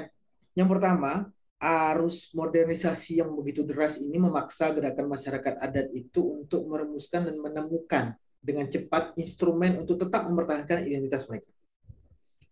Yang 0.55 0.79
pertama, 0.79 1.27
arus 1.59 2.31
modernisasi 2.31 3.19
yang 3.19 3.31
begitu 3.35 3.67
deras 3.67 3.99
ini 3.99 4.15
memaksa 4.15 4.71
gerakan 4.71 5.11
masyarakat 5.11 5.53
adat 5.59 5.87
itu 5.91 6.23
untuk 6.43 6.63
merumuskan 6.67 7.27
dan 7.27 7.35
menemukan 7.39 8.15
dengan 8.39 8.69
cepat 8.71 9.17
instrumen 9.19 9.83
untuk 9.83 9.99
tetap 9.99 10.27
mempertahankan 10.31 10.87
identitas 10.87 11.27
mereka. 11.27 11.51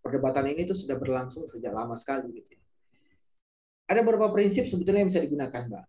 Perdebatan 0.04 0.52
ini 0.52 0.68
tuh 0.68 0.76
sudah 0.76 1.00
berlangsung 1.00 1.48
sejak 1.48 1.72
lama 1.72 1.96
sekali 1.96 2.44
gitu 2.44 2.60
ya. 2.60 2.62
Ada 3.88 4.00
beberapa 4.04 4.32
prinsip 4.32 4.68
sebetulnya 4.68 5.06
yang 5.06 5.12
bisa 5.12 5.24
digunakan, 5.24 5.64
Mbak. 5.64 5.86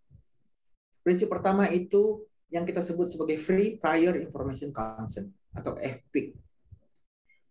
Prinsip 1.02 1.28
pertama 1.30 1.66
itu 1.70 2.26
yang 2.52 2.62
kita 2.62 2.84
sebut 2.84 3.10
sebagai 3.10 3.40
Free 3.42 3.80
Prior 3.80 4.14
Information 4.20 4.70
Consent 4.70 5.30
atau 5.50 5.74
FPIC. 5.78 6.36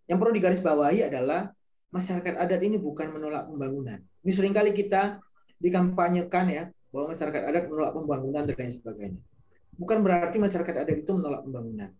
Yang 0.07 0.17
perlu 0.19 0.33
digarisbawahi 0.35 1.07
adalah 1.07 1.51
masyarakat 1.93 2.33
adat 2.41 2.61
ini 2.65 2.81
bukan 2.81 3.13
menolak 3.13 3.45
pembangunan. 3.45 4.01
Ini 4.25 4.31
sering 4.33 4.51
kali 4.51 4.73
kita 4.73 5.21
dikampanyekan 5.61 6.45
ya 6.49 6.63
bahwa 6.89 7.13
masyarakat 7.13 7.41
adat 7.45 7.63
menolak 7.69 7.93
pembangunan 7.93 8.41
dan 8.49 8.55
lain 8.57 8.73
sebagainya. 8.73 9.21
Bukan 9.77 10.01
berarti 10.01 10.41
masyarakat 10.41 10.75
adat 10.81 10.97
itu 11.05 11.11
menolak 11.13 11.45
pembangunan 11.45 11.93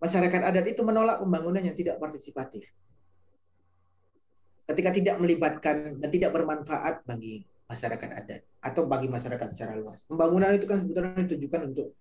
masyarakat 0.00 0.40
adat 0.44 0.64
itu 0.68 0.80
menolak 0.84 1.20
pembangunan 1.20 1.62
yang 1.62 1.76
tidak 1.76 1.96
partisipatif. 1.96 2.68
Ketika 4.66 4.90
tidak 4.90 5.16
melibatkan 5.22 6.02
dan 6.02 6.08
tidak 6.10 6.34
bermanfaat 6.34 7.06
bagi 7.06 7.46
masyarakat 7.70 8.10
adat 8.10 8.40
atau 8.62 8.82
bagi 8.86 9.06
masyarakat 9.06 9.48
secara 9.54 9.78
luas. 9.78 10.02
Pembangunan 10.06 10.54
itu 10.54 10.66
kan 10.66 10.82
sebetulnya 10.82 11.22
ditujukan 11.22 11.70
untuk 11.70 11.94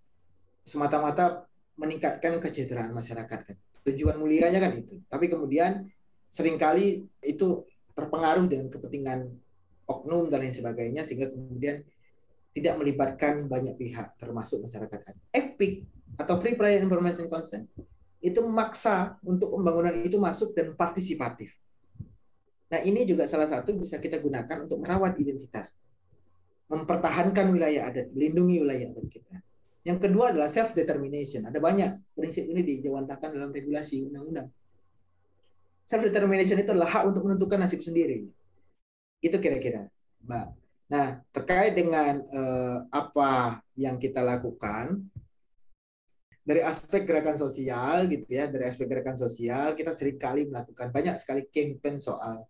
semata-mata 0.65 1.45
meningkatkan 1.77 2.41
kesejahteraan 2.41 2.89
masyarakat 2.93 3.39
kan. 3.45 3.57
Tujuan 3.85 4.17
mulianya 4.17 4.57
kan 4.57 4.73
itu. 4.73 4.97
Tapi 5.05 5.29
kemudian 5.29 5.85
sering 6.29 6.59
kali 6.59 7.05
itu 7.23 7.63
terpengaruh 7.95 8.45
dengan 8.45 8.67
kepentingan 8.67 9.31
oknum 9.85 10.27
dan 10.27 10.43
lain 10.43 10.55
sebagainya 10.55 11.05
sehingga 11.05 11.31
kemudian 11.31 11.85
tidak 12.55 12.73
melibatkan 12.79 13.45
banyak 13.51 13.75
pihak 13.75 14.15
termasuk 14.15 14.63
masyarakat. 14.63 14.99
FPIC 15.31 15.73
atau 16.15 16.39
free 16.39 16.55
prior 16.55 16.79
information 16.79 17.27
consent 17.27 17.67
itu 18.23 18.39
memaksa 18.41 19.19
untuk 19.21 19.53
pembangunan 19.53 19.93
itu 20.01 20.17
masuk 20.17 20.55
dan 20.55 20.73
partisipatif. 20.73 21.53
Nah, 22.71 22.81
ini 22.81 23.05
juga 23.05 23.29
salah 23.29 23.45
satu 23.45 23.77
bisa 23.77 24.01
kita 24.01 24.17
gunakan 24.17 24.65
untuk 24.65 24.81
merawat 24.81 25.13
identitas. 25.21 25.77
Mempertahankan 26.65 27.53
wilayah 27.53 27.93
adat, 27.93 28.09
melindungi 28.09 28.65
wilayah 28.65 28.89
adat 28.89 29.07
kita. 29.13 29.35
Yang 29.85 30.09
kedua 30.09 30.33
adalah 30.33 30.49
self 30.49 30.73
determination. 30.73 31.45
Ada 31.45 31.61
banyak 31.61 32.17
prinsip 32.17 32.49
ini 32.49 32.65
dijawantahkan 32.65 33.37
dalam 33.37 33.53
regulasi 33.53 34.09
undang-undang. 34.09 34.49
Self 35.85 36.01
determination 36.09 36.57
itu 36.57 36.73
adalah 36.73 36.89
hak 36.89 37.03
untuk 37.13 37.29
menentukan 37.29 37.61
nasib 37.61 37.85
sendiri. 37.85 38.25
Itu 39.21 39.37
kira-kira, 39.37 39.85
Mbak. 40.25 40.47
Nah, 40.85 41.21
terkait 41.33 41.73
dengan 41.77 42.21
eh, 42.25 42.77
apa 42.89 43.61
yang 43.77 44.01
kita 44.01 44.21
lakukan, 44.25 45.05
dari 46.45 46.61
aspek 46.61 47.09
gerakan 47.09 47.41
sosial 47.41 48.05
gitu 48.05 48.29
ya 48.29 48.45
dari 48.45 48.69
aspek 48.69 48.85
gerakan 48.85 49.17
sosial 49.17 49.73
kita 49.73 49.97
sering 49.97 50.21
kali 50.21 50.45
melakukan 50.45 50.93
banyak 50.93 51.17
sekali 51.17 51.49
campaign 51.49 51.97
soal 51.97 52.45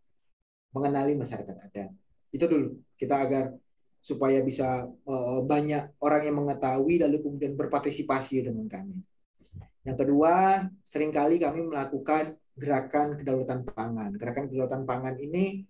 mengenali 0.76 1.16
masyarakat 1.16 1.56
adat 1.56 1.96
itu 2.36 2.44
dulu 2.44 2.76
kita 3.00 3.16
agar 3.24 3.56
supaya 4.04 4.44
bisa 4.44 4.84
uh, 4.84 5.40
banyak 5.48 5.96
orang 6.04 6.28
yang 6.28 6.36
mengetahui 6.44 7.00
lalu 7.08 7.24
kemudian 7.24 7.56
berpartisipasi 7.56 8.52
dengan 8.52 8.68
kami 8.68 9.00
yang 9.88 9.96
kedua 9.96 10.68
sering 10.84 11.16
kali 11.16 11.40
kami 11.40 11.64
melakukan 11.64 12.36
gerakan 12.56 13.20
kedaulatan 13.20 13.68
pangan 13.68 14.16
gerakan 14.16 14.48
kedaulatan 14.48 14.84
pangan 14.88 15.16
ini 15.20 15.68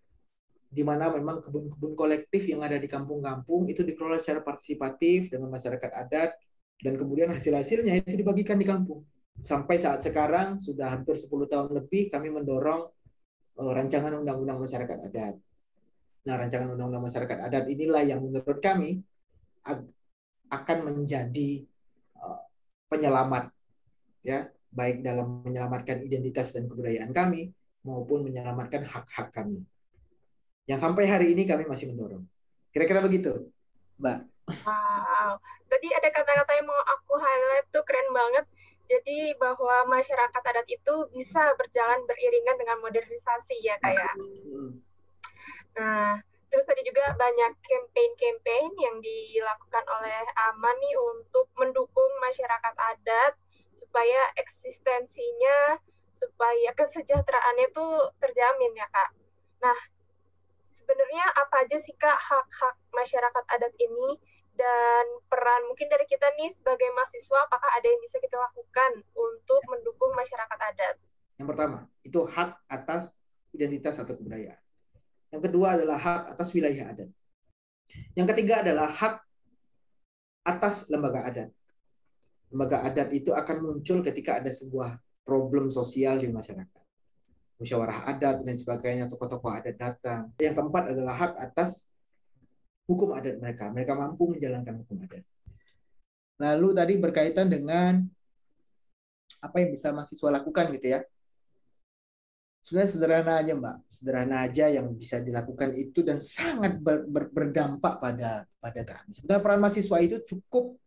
di 0.76 0.84
mana 0.84 1.08
memang 1.08 1.40
kebun-kebun 1.40 1.96
kolektif 1.96 2.52
yang 2.52 2.60
ada 2.60 2.76
di 2.76 2.90
kampung-kampung 2.90 3.72
itu 3.72 3.82
dikelola 3.82 4.20
secara 4.20 4.44
partisipatif 4.44 5.32
dengan 5.32 5.48
masyarakat 5.48 5.88
adat 5.88 6.36
dan 6.84 6.94
kemudian 7.00 7.32
hasil-hasilnya 7.32 7.96
itu 8.04 8.20
dibagikan 8.20 8.60
di 8.60 8.68
kampung. 8.68 9.08
Sampai 9.40 9.80
saat 9.80 10.04
sekarang 10.04 10.60
sudah 10.60 10.92
hampir 10.92 11.16
10 11.16 11.32
tahun 11.48 11.72
lebih 11.72 12.12
kami 12.12 12.28
mendorong 12.28 12.92
uh, 13.56 13.72
rancangan 13.72 14.20
undang-undang 14.20 14.60
masyarakat 14.60 14.98
adat. 15.12 15.36
Nah, 16.28 16.36
rancangan 16.36 16.76
undang-undang 16.76 17.06
masyarakat 17.08 17.38
adat 17.40 17.64
inilah 17.72 18.04
yang 18.04 18.20
menurut 18.20 18.60
kami 18.60 19.00
akan 20.52 20.78
menjadi 20.84 21.64
uh, 22.20 22.42
penyelamat 22.92 23.52
ya, 24.28 24.52
baik 24.76 25.02
dalam 25.02 25.42
menyelamatkan 25.48 26.04
identitas 26.04 26.52
dan 26.52 26.68
kebudayaan 26.68 27.16
kami 27.16 27.56
maupun 27.88 28.28
menyelamatkan 28.28 28.84
hak-hak 28.84 29.32
kami. 29.32 29.64
Yang 30.68 30.80
sampai 30.84 31.08
hari 31.08 31.32
ini 31.32 31.48
kami 31.48 31.64
masih 31.64 31.90
mendorong. 31.90 32.28
Kira-kira 32.76 33.00
begitu, 33.00 33.48
Mbak. 33.96 34.18
Wow 34.68 35.40
tadi 35.76 35.88
ada 35.92 36.10
kata-kata 36.10 36.52
yang 36.56 36.66
mau 36.66 36.82
aku 36.98 37.14
highlight 37.20 37.68
tuh 37.70 37.84
keren 37.86 38.10
banget. 38.16 38.46
Jadi 38.86 39.34
bahwa 39.42 39.86
masyarakat 39.90 40.42
adat 40.46 40.68
itu 40.70 40.94
bisa 41.14 41.42
berjalan 41.58 42.06
beriringan 42.06 42.58
dengan 42.58 42.78
modernisasi 42.86 43.58
ya 43.66 43.78
kayak. 43.82 44.14
Ya. 44.14 44.66
Nah, 45.78 46.10
terus 46.54 46.66
tadi 46.70 46.86
juga 46.86 47.14
banyak 47.18 47.54
campaign-campaign 47.66 48.78
yang 48.78 48.98
dilakukan 49.02 49.86
oleh 49.90 50.22
Aman 50.50 50.78
nih 50.78 50.96
untuk 51.02 51.50
mendukung 51.58 52.12
masyarakat 52.22 52.74
adat 52.78 53.34
supaya 53.96 54.28
eksistensinya, 54.36 55.80
supaya 56.12 56.76
kesejahteraannya 56.76 57.72
itu 57.72 57.88
terjamin 58.20 58.76
ya 58.76 58.92
kak. 58.92 59.16
Nah, 59.64 59.80
sebenarnya 60.68 61.24
apa 61.32 61.64
aja 61.64 61.80
sih 61.80 61.96
kak 61.96 62.20
hak-hak 62.20 62.76
masyarakat 62.92 63.44
adat 63.56 63.72
ini 63.80 64.20
dan 64.60 65.08
peran 65.32 65.64
mungkin 65.72 65.88
dari 65.88 66.04
kita 66.12 66.28
nih 66.36 66.52
sebagai 66.52 66.92
mahasiswa 66.92 67.48
apakah 67.48 67.72
ada 67.72 67.88
yang 67.88 68.04
bisa 68.04 68.20
kita 68.20 68.36
lakukan 68.36 69.00
untuk 69.16 69.64
mendukung 69.72 70.12
masyarakat 70.12 70.60
adat? 70.60 71.00
Yang 71.40 71.48
pertama, 71.56 71.88
itu 72.04 72.20
hak 72.28 72.52
atas 72.68 73.16
identitas 73.56 73.96
atau 73.96 74.12
kebudayaan. 74.12 74.60
Yang 75.32 75.42
kedua 75.48 75.80
adalah 75.80 75.96
hak 76.04 76.36
atas 76.36 76.52
wilayah 76.52 76.92
adat. 76.92 77.08
Yang 78.12 78.28
ketiga 78.36 78.60
adalah 78.60 78.92
hak 78.92 79.24
atas 80.44 80.92
lembaga 80.92 81.32
adat. 81.32 81.48
Lembaga 82.56 82.88
adat 82.88 83.12
itu 83.12 83.36
akan 83.36 83.58
muncul 83.60 84.00
ketika 84.00 84.40
ada 84.40 84.48
sebuah 84.48 84.96
problem 85.28 85.68
sosial 85.68 86.24
di 86.24 86.32
masyarakat. 86.32 86.84
Musyawarah 87.60 88.08
adat 88.16 88.48
dan 88.48 88.56
sebagainya, 88.56 89.12
tokoh-tokoh 89.12 89.52
adat 89.52 89.76
datang. 89.76 90.32
Yang 90.40 90.64
keempat 90.64 90.96
adalah 90.96 91.20
hak 91.20 91.34
atas 91.36 91.92
hukum 92.88 93.12
adat 93.12 93.44
mereka. 93.44 93.68
Mereka 93.76 93.92
mampu 94.00 94.32
menjalankan 94.32 94.88
hukum 94.88 95.04
adat. 95.04 95.28
Lalu 96.40 96.68
tadi 96.72 96.94
berkaitan 96.96 97.52
dengan 97.52 98.08
apa 99.44 99.56
yang 99.60 99.76
bisa 99.76 99.92
mahasiswa 99.92 100.30
lakukan 100.40 100.72
gitu 100.80 100.96
ya. 100.96 101.04
Sebenarnya 102.64 102.92
sederhana 102.96 103.34
aja 103.36 103.52
Mbak, 103.52 103.76
sederhana 103.92 104.36
aja 104.48 104.66
yang 104.72 104.88
bisa 104.96 105.20
dilakukan 105.20 105.76
itu 105.76 106.08
dan 106.08 106.24
sangat 106.24 106.80
ber, 106.80 107.04
ber, 107.04 107.28
berdampak 107.36 108.00
pada 108.00 108.48
pada 108.64 108.82
kami. 108.88 109.12
Sebenarnya 109.12 109.44
peran 109.44 109.60
mahasiswa 109.60 109.98
itu 110.00 110.24
cukup 110.24 110.80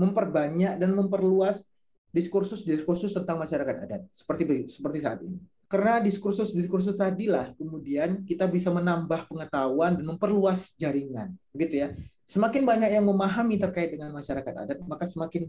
memperbanyak 0.00 0.80
dan 0.80 0.96
memperluas 0.96 1.68
diskursus-diskursus 2.10 3.12
tentang 3.12 3.36
masyarakat 3.36 3.76
adat. 3.86 4.02
Seperti 4.10 4.66
seperti 4.66 4.98
saat 5.04 5.20
ini. 5.20 5.36
Karena 5.70 6.02
diskursus-diskursus 6.02 6.98
tadilah 6.98 7.54
kemudian 7.54 8.26
kita 8.26 8.50
bisa 8.50 8.74
menambah 8.74 9.30
pengetahuan 9.30 9.94
dan 9.94 10.04
memperluas 10.08 10.74
jaringan 10.74 11.36
gitu 11.54 11.86
ya. 11.86 11.88
Semakin 12.26 12.66
banyak 12.66 12.90
yang 12.90 13.06
memahami 13.06 13.54
terkait 13.60 13.94
dengan 13.94 14.10
masyarakat 14.10 14.54
adat 14.66 14.78
maka 14.82 15.06
semakin 15.06 15.46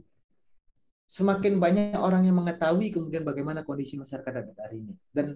semakin 1.10 1.58
banyak 1.58 1.98
orang 1.98 2.22
yang 2.22 2.38
mengetahui 2.38 2.94
kemudian 2.94 3.26
bagaimana 3.26 3.66
kondisi 3.66 3.98
masyarakat 3.98 4.34
adat 4.46 4.58
hari 4.62 4.86
ini. 4.86 4.94
Dan 5.10 5.34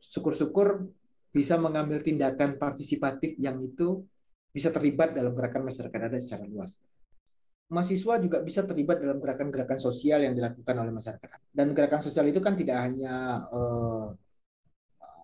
syukur-syukur 0.00 0.88
bisa 1.28 1.60
mengambil 1.60 2.00
tindakan 2.00 2.56
partisipatif 2.56 3.36
yang 3.36 3.60
itu 3.60 4.00
bisa 4.52 4.72
terlibat 4.72 5.12
dalam 5.12 5.36
gerakan 5.36 5.68
masyarakat 5.68 6.00
adat 6.08 6.20
secara 6.20 6.44
luas 6.48 6.80
mahasiswa 7.72 8.20
juga 8.20 8.44
bisa 8.44 8.60
terlibat 8.68 9.00
dalam 9.00 9.16
gerakan-gerakan 9.16 9.80
sosial 9.80 10.20
yang 10.20 10.36
dilakukan 10.36 10.76
oleh 10.76 10.92
masyarakat. 10.92 11.28
Dan 11.48 11.72
gerakan 11.72 12.04
sosial 12.04 12.28
itu 12.28 12.38
kan 12.44 12.52
tidak 12.52 12.76
hanya 12.84 13.48
uh, 13.48 14.12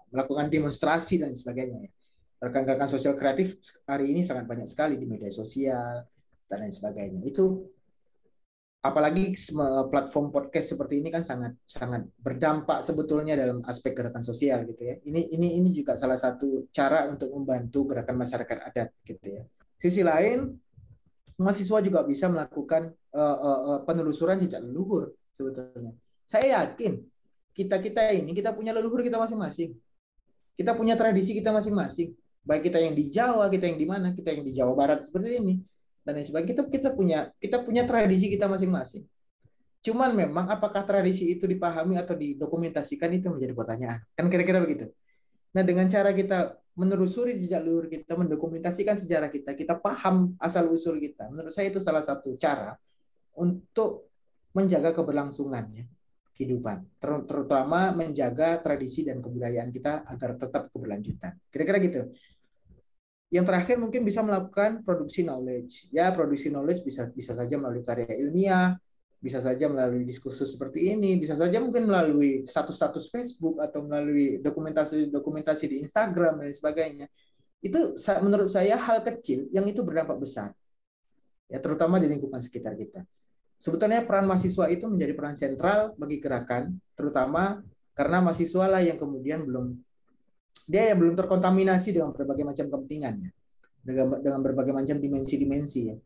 melakukan 0.08 0.48
demonstrasi 0.48 1.20
dan 1.20 1.36
sebagainya. 1.36 1.84
Ya. 1.84 1.90
Gerakan-gerakan 2.40 2.88
sosial 2.88 3.14
kreatif 3.20 3.60
hari 3.84 4.16
ini 4.16 4.24
sangat 4.24 4.48
banyak 4.48 4.64
sekali 4.64 4.96
di 4.96 5.04
media 5.04 5.28
sosial 5.28 6.08
dan 6.48 6.56
lain 6.64 6.72
sebagainya. 6.72 7.20
Itu 7.28 7.68
apalagi 8.78 9.34
platform 9.90 10.30
podcast 10.30 10.72
seperti 10.72 11.02
ini 11.02 11.10
kan 11.10 11.26
sangat 11.26 11.58
sangat 11.66 12.06
berdampak 12.16 12.80
sebetulnya 12.80 13.34
dalam 13.34 13.60
aspek 13.66 13.92
gerakan 13.92 14.24
sosial 14.24 14.64
gitu 14.64 14.86
ya. 14.86 14.96
Ini 15.02 15.34
ini 15.34 15.58
ini 15.60 15.68
juga 15.74 15.98
salah 15.98 16.16
satu 16.16 16.70
cara 16.72 17.04
untuk 17.10 17.28
membantu 17.34 17.92
gerakan 17.92 18.16
masyarakat 18.22 18.58
adat 18.72 18.88
gitu 19.04 19.26
ya. 19.28 19.42
Sisi 19.76 20.00
lain 20.06 20.67
mahasiswa 21.38 21.78
juga 21.80 22.02
bisa 22.02 22.26
melakukan 22.26 22.90
uh, 23.14 23.38
uh, 23.38 23.60
uh, 23.72 23.78
penelusuran 23.86 24.42
jejak 24.42 24.58
leluhur 24.58 25.14
sebetulnya. 25.30 25.94
Saya 26.26 26.60
yakin 26.60 26.98
kita 27.54 27.78
kita 27.78 28.12
ini 28.12 28.34
kita 28.34 28.50
punya 28.52 28.74
leluhur 28.74 29.00
kita 29.06 29.16
masing-masing. 29.16 29.72
Kita 30.58 30.74
punya 30.74 30.98
tradisi 30.98 31.32
kita 31.32 31.54
masing-masing. 31.54 32.10
Baik 32.42 32.70
kita 32.70 32.82
yang 32.82 32.94
di 32.98 33.06
Jawa, 33.06 33.46
kita 33.46 33.70
yang 33.70 33.78
di 33.78 33.86
mana, 33.86 34.10
kita 34.10 34.34
yang 34.34 34.42
di 34.42 34.50
Jawa 34.50 34.74
Barat 34.74 35.06
seperti 35.06 35.38
ini 35.38 35.62
dan 36.02 36.18
lain 36.18 36.26
sebagainya. 36.26 36.50
Kita 36.50 36.62
kita 36.66 36.88
punya 36.92 37.30
kita 37.38 37.62
punya 37.62 37.86
tradisi 37.86 38.26
kita 38.26 38.50
masing-masing. 38.50 39.06
Cuman 39.78 40.10
memang 40.18 40.50
apakah 40.50 40.82
tradisi 40.82 41.30
itu 41.30 41.46
dipahami 41.46 41.94
atau 41.94 42.18
didokumentasikan 42.18 43.14
itu 43.14 43.30
menjadi 43.30 43.54
pertanyaan. 43.54 43.98
Kan 44.18 44.26
kira-kira 44.26 44.58
begitu. 44.58 44.90
Nah, 45.56 45.62
dengan 45.64 45.88
cara 45.88 46.12
kita 46.12 46.56
menelusuri 46.78 47.34
jejak 47.34 47.66
leluhur 47.66 47.90
kita, 47.90 48.14
mendokumentasikan 48.14 48.94
sejarah 48.94 49.32
kita, 49.32 49.58
kita 49.58 49.74
paham 49.82 50.38
asal 50.38 50.70
usul 50.70 51.02
kita. 51.02 51.26
Menurut 51.26 51.50
saya 51.50 51.74
itu 51.74 51.82
salah 51.82 52.04
satu 52.04 52.38
cara 52.38 52.78
untuk 53.34 54.10
menjaga 54.54 54.94
keberlangsungannya 54.94 55.90
kehidupan, 56.38 56.86
terutama 57.02 57.90
menjaga 57.90 58.62
tradisi 58.62 59.02
dan 59.02 59.18
kebudayaan 59.18 59.74
kita 59.74 60.06
agar 60.06 60.38
tetap 60.38 60.70
keberlanjutan. 60.70 61.34
Kira-kira 61.50 61.78
gitu. 61.82 62.00
Yang 63.28 63.44
terakhir 63.50 63.76
mungkin 63.82 64.06
bisa 64.06 64.22
melakukan 64.22 64.86
produksi 64.86 65.26
knowledge. 65.26 65.90
Ya, 65.90 66.14
produksi 66.14 66.48
knowledge 66.48 66.86
bisa 66.86 67.10
bisa 67.10 67.34
saja 67.34 67.58
melalui 67.58 67.82
karya 67.82 68.14
ilmiah, 68.22 68.78
bisa 69.18 69.42
saja 69.42 69.66
melalui 69.66 70.06
diskursus 70.06 70.54
seperti 70.54 70.94
ini, 70.94 71.18
bisa 71.18 71.34
saja 71.34 71.58
mungkin 71.58 71.90
melalui 71.90 72.46
status-status 72.46 73.10
Facebook 73.10 73.58
atau 73.58 73.82
melalui 73.82 74.38
dokumentasi-dokumentasi 74.38 75.64
di 75.66 75.76
Instagram 75.82 76.46
dan 76.46 76.54
sebagainya. 76.54 77.06
Itu 77.58 77.98
menurut 78.22 78.46
saya 78.46 78.78
hal 78.78 79.02
kecil 79.02 79.50
yang 79.50 79.66
itu 79.66 79.82
berdampak 79.82 80.22
besar. 80.22 80.54
Ya, 81.50 81.58
terutama 81.58 81.98
di 81.98 82.06
lingkungan 82.06 82.38
sekitar 82.38 82.78
kita. 82.78 83.02
Sebetulnya 83.58 84.06
peran 84.06 84.30
mahasiswa 84.30 84.70
itu 84.70 84.86
menjadi 84.86 85.12
peran 85.18 85.34
sentral 85.34 85.98
bagi 85.98 86.22
gerakan, 86.22 86.78
terutama 86.94 87.58
karena 87.98 88.22
mahasiswa 88.22 88.70
lah 88.70 88.78
yang 88.78 89.02
kemudian 89.02 89.42
belum 89.42 89.74
dia 90.70 90.94
yang 90.94 91.02
belum 91.02 91.18
terkontaminasi 91.18 91.90
dengan 91.90 92.14
berbagai 92.14 92.46
macam 92.46 92.70
kepentingannya, 92.70 93.34
dengan, 93.82 94.22
dengan 94.22 94.40
berbagai 94.46 94.70
macam 94.70 94.96
dimensi-dimensi 95.02 95.80
ya 95.90 95.98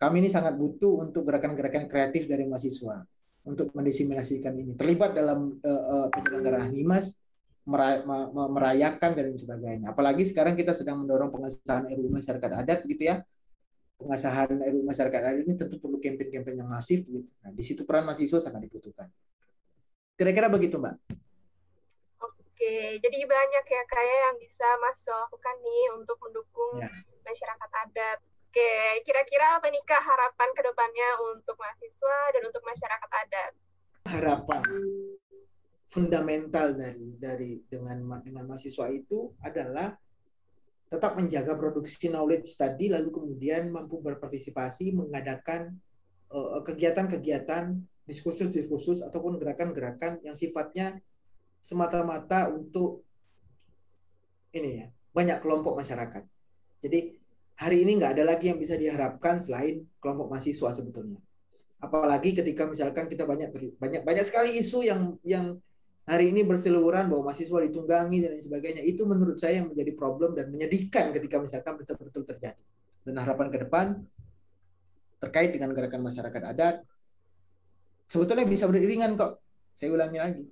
kami 0.00 0.24
ini 0.24 0.32
sangat 0.32 0.56
butuh 0.56 1.04
untuk 1.04 1.28
gerakan-gerakan 1.28 1.84
kreatif 1.84 2.24
dari 2.24 2.48
mahasiswa 2.48 3.04
untuk 3.44 3.68
mendiseminasikan 3.76 4.56
ini. 4.56 4.72
Terlibat 4.72 5.12
dalam 5.12 5.60
uh, 5.60 5.84
uh, 5.92 6.06
penyelenggaraan 6.08 6.72
HIMAS, 6.72 7.20
merayakan 8.50 9.10
dan 9.12 9.36
sebagainya. 9.36 9.92
Apalagi 9.92 10.24
sekarang 10.24 10.56
kita 10.56 10.72
sedang 10.72 11.04
mendorong 11.04 11.28
pengesahan 11.28 11.86
RUU 11.92 12.08
masyarakat 12.08 12.50
adat 12.64 12.80
gitu 12.88 13.12
ya. 13.12 13.20
Pengesahan 14.00 14.56
RUU 14.56 14.82
masyarakat 14.88 15.20
adat 15.20 15.38
ini 15.44 15.54
tentu 15.54 15.76
perlu 15.76 16.00
kampanye-kampanye 16.00 16.64
yang 16.64 16.70
masif 16.72 17.04
gitu. 17.04 17.30
Nah, 17.44 17.52
di 17.52 17.62
situ 17.62 17.84
peran 17.84 18.08
mahasiswa 18.08 18.40
sangat 18.40 18.64
dibutuhkan. 18.64 19.12
Kira-kira 20.16 20.48
begitu, 20.48 20.80
Mbak. 20.80 20.96
Oke, 22.24 22.74
jadi 23.00 23.18
banyak 23.24 23.64
ya 23.68 23.82
kayak 23.84 24.18
yang 24.24 24.36
bisa 24.40 24.66
mahasiswa 24.80 25.16
lakukan 25.28 25.56
nih 25.60 25.84
untuk 26.00 26.16
mendukung 26.24 26.80
ya. 26.80 26.88
masyarakat 27.28 27.70
adat 27.88 28.18
Oke, 28.50 29.06
kira-kira 29.06 29.62
apa 29.62 29.70
nih 29.70 29.78
Kak 29.86 30.02
harapan 30.02 30.50
ke 30.58 30.62
depannya 30.66 31.08
untuk 31.22 31.54
mahasiswa 31.54 32.34
dan 32.34 32.42
untuk 32.50 32.66
masyarakat 32.66 33.10
adat? 33.22 33.52
Harapan 34.10 34.62
fundamental 35.86 36.74
dari 36.74 37.14
dari 37.14 37.62
dengan 37.70 38.18
dengan 38.26 38.50
mahasiswa 38.50 38.90
itu 38.90 39.30
adalah 39.38 39.94
tetap 40.90 41.14
menjaga 41.14 41.54
produksi 41.54 42.10
knowledge 42.10 42.50
tadi 42.58 42.90
lalu 42.90 43.14
kemudian 43.14 43.70
mampu 43.70 44.02
berpartisipasi 44.02 44.98
mengadakan 44.98 45.78
eh, 46.34 46.60
kegiatan-kegiatan 46.66 47.78
diskursus-diskursus 48.02 49.06
ataupun 49.06 49.38
gerakan-gerakan 49.38 50.18
yang 50.26 50.34
sifatnya 50.34 50.98
semata-mata 51.62 52.50
untuk 52.50 53.06
ini 54.50 54.82
ya 54.82 54.86
banyak 55.14 55.38
kelompok 55.38 55.78
masyarakat. 55.78 56.26
Jadi 56.82 57.19
hari 57.60 57.84
ini 57.84 58.00
nggak 58.00 58.16
ada 58.16 58.24
lagi 58.24 58.48
yang 58.48 58.56
bisa 58.56 58.72
diharapkan 58.72 59.36
selain 59.36 59.84
kelompok 60.00 60.32
mahasiswa 60.32 60.72
sebetulnya. 60.72 61.20
Apalagi 61.76 62.32
ketika 62.32 62.64
misalkan 62.64 63.04
kita 63.04 63.28
banyak 63.28 63.52
banyak 63.76 64.00
banyak 64.00 64.24
sekali 64.24 64.56
isu 64.56 64.80
yang 64.80 65.20
yang 65.20 65.60
hari 66.08 66.32
ini 66.32 66.40
berseliweran 66.48 67.12
bahwa 67.12 67.30
mahasiswa 67.30 67.60
ditunggangi 67.68 68.24
dan 68.24 68.30
lain 68.36 68.44
sebagainya. 68.44 68.82
Itu 68.84 69.04
menurut 69.04 69.36
saya 69.36 69.60
yang 69.60 69.68
menjadi 69.68 69.92
problem 69.92 70.32
dan 70.32 70.48
menyedihkan 70.48 71.12
ketika 71.12 71.36
misalkan 71.36 71.76
betul-betul 71.76 72.24
terjadi. 72.24 72.62
Dan 73.04 73.16
harapan 73.20 73.48
ke 73.52 73.58
depan 73.60 73.86
terkait 75.20 75.52
dengan 75.52 75.76
gerakan 75.76 76.00
masyarakat 76.00 76.42
adat 76.48 76.80
sebetulnya 78.08 78.48
bisa 78.48 78.64
beriringan 78.64 79.20
kok. 79.20 79.36
Saya 79.76 79.92
ulangi 79.92 80.16
lagi. 80.16 80.44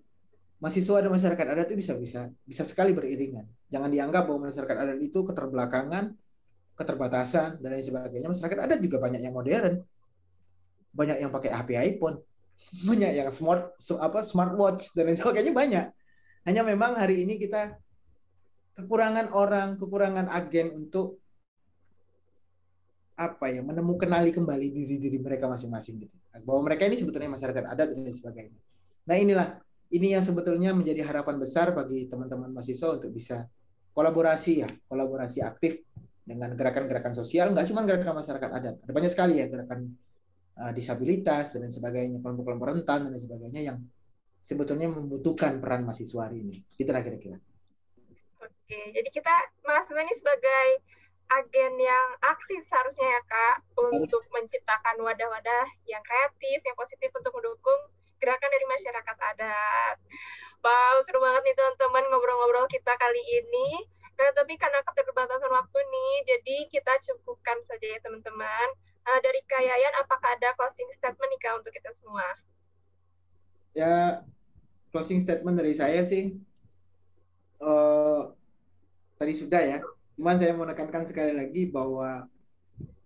Mahasiswa 0.61 1.01
dan 1.01 1.11
masyarakat 1.13 1.47
adat 1.57 1.67
itu 1.73 1.77
bisa 1.81 1.93
bisa 1.97 2.29
bisa 2.45 2.63
sekali 2.69 2.93
beriringan. 2.93 3.49
Jangan 3.73 3.89
dianggap 3.89 4.29
bahwa 4.29 4.53
masyarakat 4.53 4.77
adat 4.77 4.99
itu 5.01 5.25
keterbelakangan 5.25 6.28
keterbatasan 6.79 7.59
dan 7.59 7.69
lain 7.75 7.83
sebagainya. 7.83 8.31
Masyarakat 8.31 8.59
adat 8.71 8.79
juga 8.79 9.03
banyak 9.03 9.19
yang 9.19 9.35
modern. 9.35 9.83
Banyak 10.95 11.19
yang 11.19 11.31
pakai 11.35 11.51
HP 11.51 11.69
iPhone. 11.75 12.23
Banyak 12.91 13.15
yang 13.15 13.29
smart 13.31 13.75
apa 14.03 14.23
smartwatch 14.23 14.95
dan 14.95 15.07
lain 15.07 15.19
sebagainya 15.19 15.55
banyak. 15.55 15.87
Hanya 16.43 16.67
memang 16.67 16.99
hari 16.99 17.23
ini 17.23 17.39
kita 17.39 17.79
kekurangan 18.75 19.31
orang 19.31 19.79
kekurangan 19.79 20.27
agen 20.27 20.75
untuk 20.75 21.23
apa 23.15 23.51
ya 23.51 23.63
menemukan 23.63 24.11
kenali 24.11 24.35
kembali 24.35 24.75
diri 24.75 24.99
diri 24.99 25.19
mereka 25.23 25.47
masing-masing 25.47 26.03
gitu. 26.03 26.15
Bahwa 26.43 26.67
mereka 26.67 26.83
ini 26.87 26.99
sebetulnya 26.99 27.31
masyarakat 27.31 27.63
adat 27.63 27.95
dan 27.95 28.03
lain 28.03 28.15
sebagainya. 28.15 28.59
Nah 29.07 29.15
inilah 29.15 29.49
ini 29.95 30.19
yang 30.19 30.23
sebetulnya 30.27 30.75
menjadi 30.75 31.07
harapan 31.07 31.39
besar 31.39 31.71
bagi 31.71 32.11
teman-teman 32.11 32.51
mahasiswa 32.51 32.91
untuk 32.91 33.15
bisa 33.15 33.47
kolaborasi 33.95 34.53
ya 34.63 34.69
kolaborasi 34.87 35.43
aktif 35.43 35.83
dengan 36.29 36.53
gerakan-gerakan 36.53 37.17
sosial, 37.17 37.57
nggak 37.57 37.65
cuma 37.73 37.89
gerakan 37.89 38.21
masyarakat 38.21 38.51
adat, 38.53 38.75
ada 38.85 38.93
banyak 38.93 39.09
sekali 39.09 39.41
ya 39.41 39.49
gerakan 39.49 39.97
uh, 40.61 40.73
disabilitas 40.77 41.57
dan 41.57 41.73
sebagainya, 41.73 42.21
kelompok-kelompok 42.21 42.69
rentan 42.77 43.09
dan 43.09 43.17
sebagainya 43.17 43.73
yang 43.73 43.79
sebetulnya 44.45 44.93
membutuhkan 44.93 45.57
peran 45.65 45.89
mahasiswa 45.89 46.29
hari 46.29 46.45
ini. 46.45 46.61
Itulah 46.77 47.01
kira-kira. 47.01 47.41
Oke, 48.45 48.81
jadi 48.93 49.09
kita 49.09 49.35
mahasiswa 49.65 50.05
ini 50.05 50.15
sebagai 50.15 50.69
agen 51.29 51.73
yang 51.77 52.07
aktif 52.25 52.65
seharusnya 52.65 53.05
ya 53.05 53.23
Kak 53.25 53.57
untuk 53.77 54.25
menciptakan 54.33 54.97
wadah-wadah 55.01 55.65
yang 55.85 56.01
kreatif, 56.05 56.61
yang 56.65 56.77
positif 56.77 57.13
untuk 57.13 57.33
mendukung 57.37 57.81
gerakan 58.19 58.51
dari 58.51 58.67
masyarakat 58.67 59.17
adat. 59.37 59.97
Wow, 60.65 61.01
seru 61.07 61.23
banget 61.23 61.43
nih 61.47 61.55
teman-teman 61.55 62.05
ngobrol-ngobrol 62.11 62.67
kita 62.67 62.93
kali 62.99 63.23
ini. 63.45 63.87
Nah, 64.19 64.31
tapi 64.35 64.59
karena 64.59 64.83
keterbatasan 64.83 65.47
waktu 65.47 65.79
nih, 65.79 66.15
jadi 66.27 66.57
kita 66.75 66.93
cukupkan 67.07 67.59
saja 67.71 67.87
ya 67.87 67.99
teman-teman. 68.03 68.69
Uh, 69.07 69.21
dari 69.25 69.41
Kayayan, 69.47 69.95
apakah 70.03 70.37
ada 70.37 70.53
closing 70.59 70.91
statement 70.93 71.31
nih 71.33 71.41
Kak 71.41 71.55
untuk 71.63 71.73
kita 71.73 71.91
semua? 71.97 72.27
Ya, 73.73 74.27
closing 74.91 75.23
statement 75.23 75.57
dari 75.57 75.73
saya 75.79 76.03
sih, 76.03 76.35
uh, 77.63 78.35
tadi 79.17 79.33
sudah 79.39 79.63
ya. 79.63 79.79
Cuman 80.19 80.37
saya 80.37 80.53
menekankan 80.53 81.07
sekali 81.07 81.33
lagi 81.33 81.71
bahwa 81.71 82.27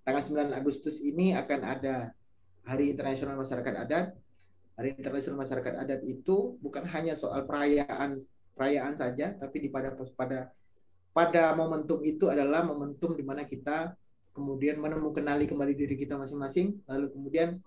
tanggal 0.03 0.49
9 0.49 0.59
Agustus 0.59 1.05
ini 1.05 1.37
akan 1.37 1.61
ada 1.61 2.17
Hari 2.65 2.89
Internasional 2.89 3.37
Masyarakat 3.37 3.75
Adat 3.85 4.17
Hari 4.73 4.97
Internasional 4.97 5.37
Masyarakat 5.37 5.75
Adat 5.85 6.01
itu 6.09 6.57
bukan 6.59 6.89
hanya 6.89 7.13
soal 7.13 7.45
perayaan 7.45 8.25
perayaan 8.57 8.97
saja, 8.97 9.37
tapi 9.37 9.65
di 9.65 9.69
pada 9.69 9.93
pada 10.17 10.53
pada 11.13 11.53
momentum 11.53 12.01
itu 12.01 12.29
adalah 12.29 12.65
momentum 12.65 13.13
di 13.13 13.25
mana 13.25 13.45
kita 13.45 13.93
kemudian 14.33 14.81
menemukan 14.81 15.21
kenali 15.21 15.45
kembali 15.45 15.77
diri 15.77 15.95
kita 15.95 16.17
masing-masing, 16.17 16.81
lalu 16.89 17.13
kemudian 17.13 17.61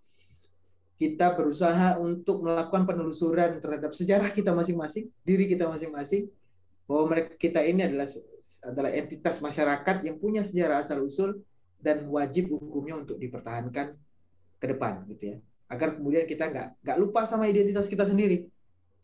kita 0.97 1.38
berusaha 1.38 2.01
untuk 2.01 2.41
melakukan 2.41 2.89
penelusuran 2.89 3.62
terhadap 3.62 3.93
sejarah 3.93 4.34
kita 4.34 4.49
masing-masing, 4.49 5.13
diri 5.21 5.45
kita 5.45 5.69
masing-masing, 5.69 6.25
bahwa 6.89 7.13
mereka 7.13 7.38
kita 7.38 7.62
ini 7.62 7.86
adalah 7.86 8.10
adalah 8.65 8.91
entitas 8.93 9.41
masyarakat 9.41 10.05
yang 10.05 10.17
punya 10.17 10.41
sejarah 10.41 10.81
asal 10.81 11.05
usul 11.05 11.38
dan 11.77 12.05
wajib 12.10 12.49
hukumnya 12.49 12.97
untuk 12.97 13.21
dipertahankan 13.21 13.93
ke 14.58 14.65
depan, 14.65 15.05
gitu 15.13 15.36
ya. 15.36 15.38
Agar 15.69 15.97
kemudian 15.97 16.25
kita 16.25 16.49
nggak 16.49 16.81
nggak 16.81 16.97
lupa 16.97 17.29
sama 17.29 17.45
identitas 17.45 17.86
kita 17.86 18.05
sendiri 18.10 18.49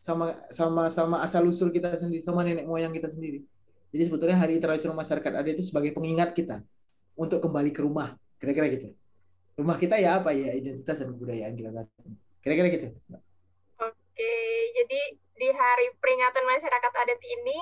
sama 0.02 0.34
sama 0.50 0.90
sama 0.90 1.22
asal 1.22 1.46
usul 1.46 1.70
kita 1.70 1.94
sendiri 1.94 2.22
sama 2.26 2.42
nenek 2.42 2.66
moyang 2.66 2.90
kita 2.90 3.06
sendiri 3.06 3.46
jadi 3.92 4.02
sebetulnya 4.08 4.40
hari 4.40 4.56
internasional 4.56 4.96
masyarakat 4.96 5.32
ada 5.36 5.48
itu 5.52 5.60
sebagai 5.60 5.92
pengingat 5.92 6.32
kita 6.32 6.64
untuk 7.12 7.44
kembali 7.44 7.70
ke 7.76 7.84
rumah. 7.84 8.16
Kira-kira 8.40 8.72
gitu. 8.72 8.88
Rumah 9.60 9.76
kita 9.76 10.00
ya 10.00 10.16
apa? 10.16 10.32
Ya 10.32 10.56
identitas 10.56 10.96
dan 10.96 11.12
kebudayaan 11.12 11.52
kita 11.52 11.84
kira-kira 12.42 12.68
gitu. 12.74 12.88
Oke 13.78 14.34
jadi 14.74 15.00
di 15.38 15.48
hari 15.52 15.86
peringatan 15.98 16.44
masyarakat 16.46 16.92
adat 16.92 17.20
ini 17.22 17.58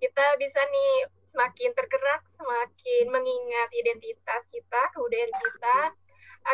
kita 0.00 0.24
bisa 0.40 0.60
nih 0.70 0.92
semakin 1.28 1.70
tergerak 1.76 2.22
semakin 2.28 3.04
mengingat 3.08 3.68
identitas 3.72 4.42
kita 4.52 4.80
kebudayaan 4.92 5.32
kita 5.32 5.78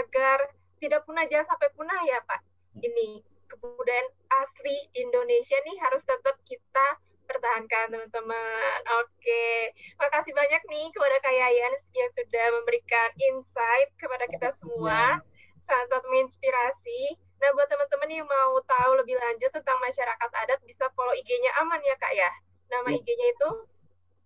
agar 0.04 0.38
tidak 0.78 1.02
punah 1.06 1.26
jangan 1.26 1.54
sampai 1.54 1.68
punah 1.74 2.00
ya 2.06 2.18
Pak. 2.26 2.40
Ini 2.82 3.22
kebudayaan 3.50 4.08
asli 4.42 4.76
Indonesia 4.94 5.58
nih 5.66 5.76
harus 5.82 6.02
tetap 6.06 6.36
kita 6.46 6.86
pertahankan 7.28 7.92
teman-teman. 7.92 8.78
Oke, 9.04 9.76
makasih 10.00 10.32
banyak 10.32 10.62
nih 10.66 10.88
kepada 10.90 11.16
Kak 11.20 11.34
Yayan 11.36 11.72
yang 11.92 12.10
sudah 12.16 12.46
memberikan 12.56 13.08
insight 13.30 13.92
kepada 14.00 14.24
kita 14.26 14.48
semua. 14.56 15.20
Sangat-sangat 15.62 16.08
menginspirasi. 16.08 17.20
Nah, 17.38 17.52
buat 17.54 17.68
teman-teman 17.68 18.10
yang 18.10 18.26
mau 18.26 18.58
tahu 18.64 18.90
lebih 19.04 19.14
lanjut 19.20 19.52
tentang 19.52 19.78
masyarakat 19.84 20.30
adat, 20.32 20.58
bisa 20.64 20.88
follow 20.96 21.12
IG-nya 21.12 21.52
Aman 21.60 21.78
ya, 21.84 21.94
Kak 22.00 22.12
ya? 22.16 22.30
Nama 22.72 22.88
ya. 22.88 22.96
IG-nya 22.98 23.26
itu? 23.36 23.50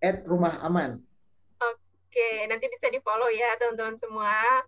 At 0.00 0.16
Rumah 0.24 0.62
Aman. 0.64 1.02
Oke, 1.60 2.46
nanti 2.46 2.70
bisa 2.70 2.88
di-follow 2.88 3.28
ya, 3.28 3.58
teman-teman 3.58 3.98
semua 3.98 4.62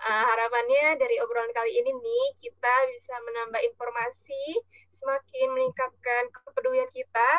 uh, 0.00 0.24
harapannya 0.34 0.98
dari 0.98 1.16
obrolan 1.22 1.52
kali 1.54 1.78
ini 1.78 1.90
nih 1.94 2.26
kita 2.42 2.74
bisa 2.98 3.14
menambah 3.22 3.60
informasi, 3.62 4.44
semakin 4.90 5.54
meningkatkan 5.54 6.22
kepedulian 6.32 6.90
kita, 6.90 7.30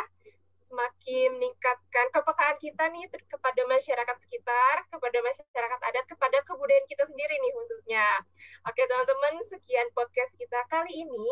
semakin 0.65 1.38
meningkatkan 1.38 2.08
kepekaan 2.10 2.58
kita 2.58 2.84
nih 2.89 3.06
kepada 3.30 3.62
masyarakat 3.69 4.17
sekitar, 4.25 4.75
kepada 4.89 5.17
masyarakat 5.21 5.80
adat, 5.86 6.06
kepada 6.10 6.38
kebudayaan 6.49 6.88
kita 6.89 7.06
sendiri 7.06 7.36
nih 7.38 7.51
khususnya. 7.54 8.08
Oke 8.65 8.82
teman-teman, 8.89 9.38
sekian 9.45 9.88
podcast 9.93 10.34
kita 10.41 10.60
kali 10.73 11.06
ini. 11.06 11.32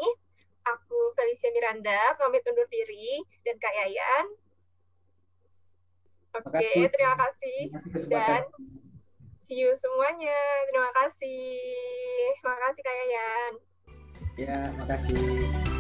Aku 0.64 1.12
Felicia 1.20 1.52
Miranda, 1.52 2.16
pamit 2.16 2.46
undur 2.48 2.64
diri, 2.72 3.20
dan 3.44 3.60
Kak 3.60 3.76
Yayan. 3.76 4.26
Oke, 6.40 6.88
terima 6.88 7.16
kasih. 7.20 7.60
Terima 7.70 7.92
kasih 7.92 8.10
dan 8.10 8.44
see 9.44 9.60
you 9.60 9.76
semuanya. 9.76 10.40
Terima 10.72 10.90
kasih. 11.04 11.60
Terima 12.40 12.58
kasih 12.64 12.82
Kak 12.82 12.96
Yayan. 12.96 13.54
Ya, 14.34 14.60
makasih. 14.80 15.73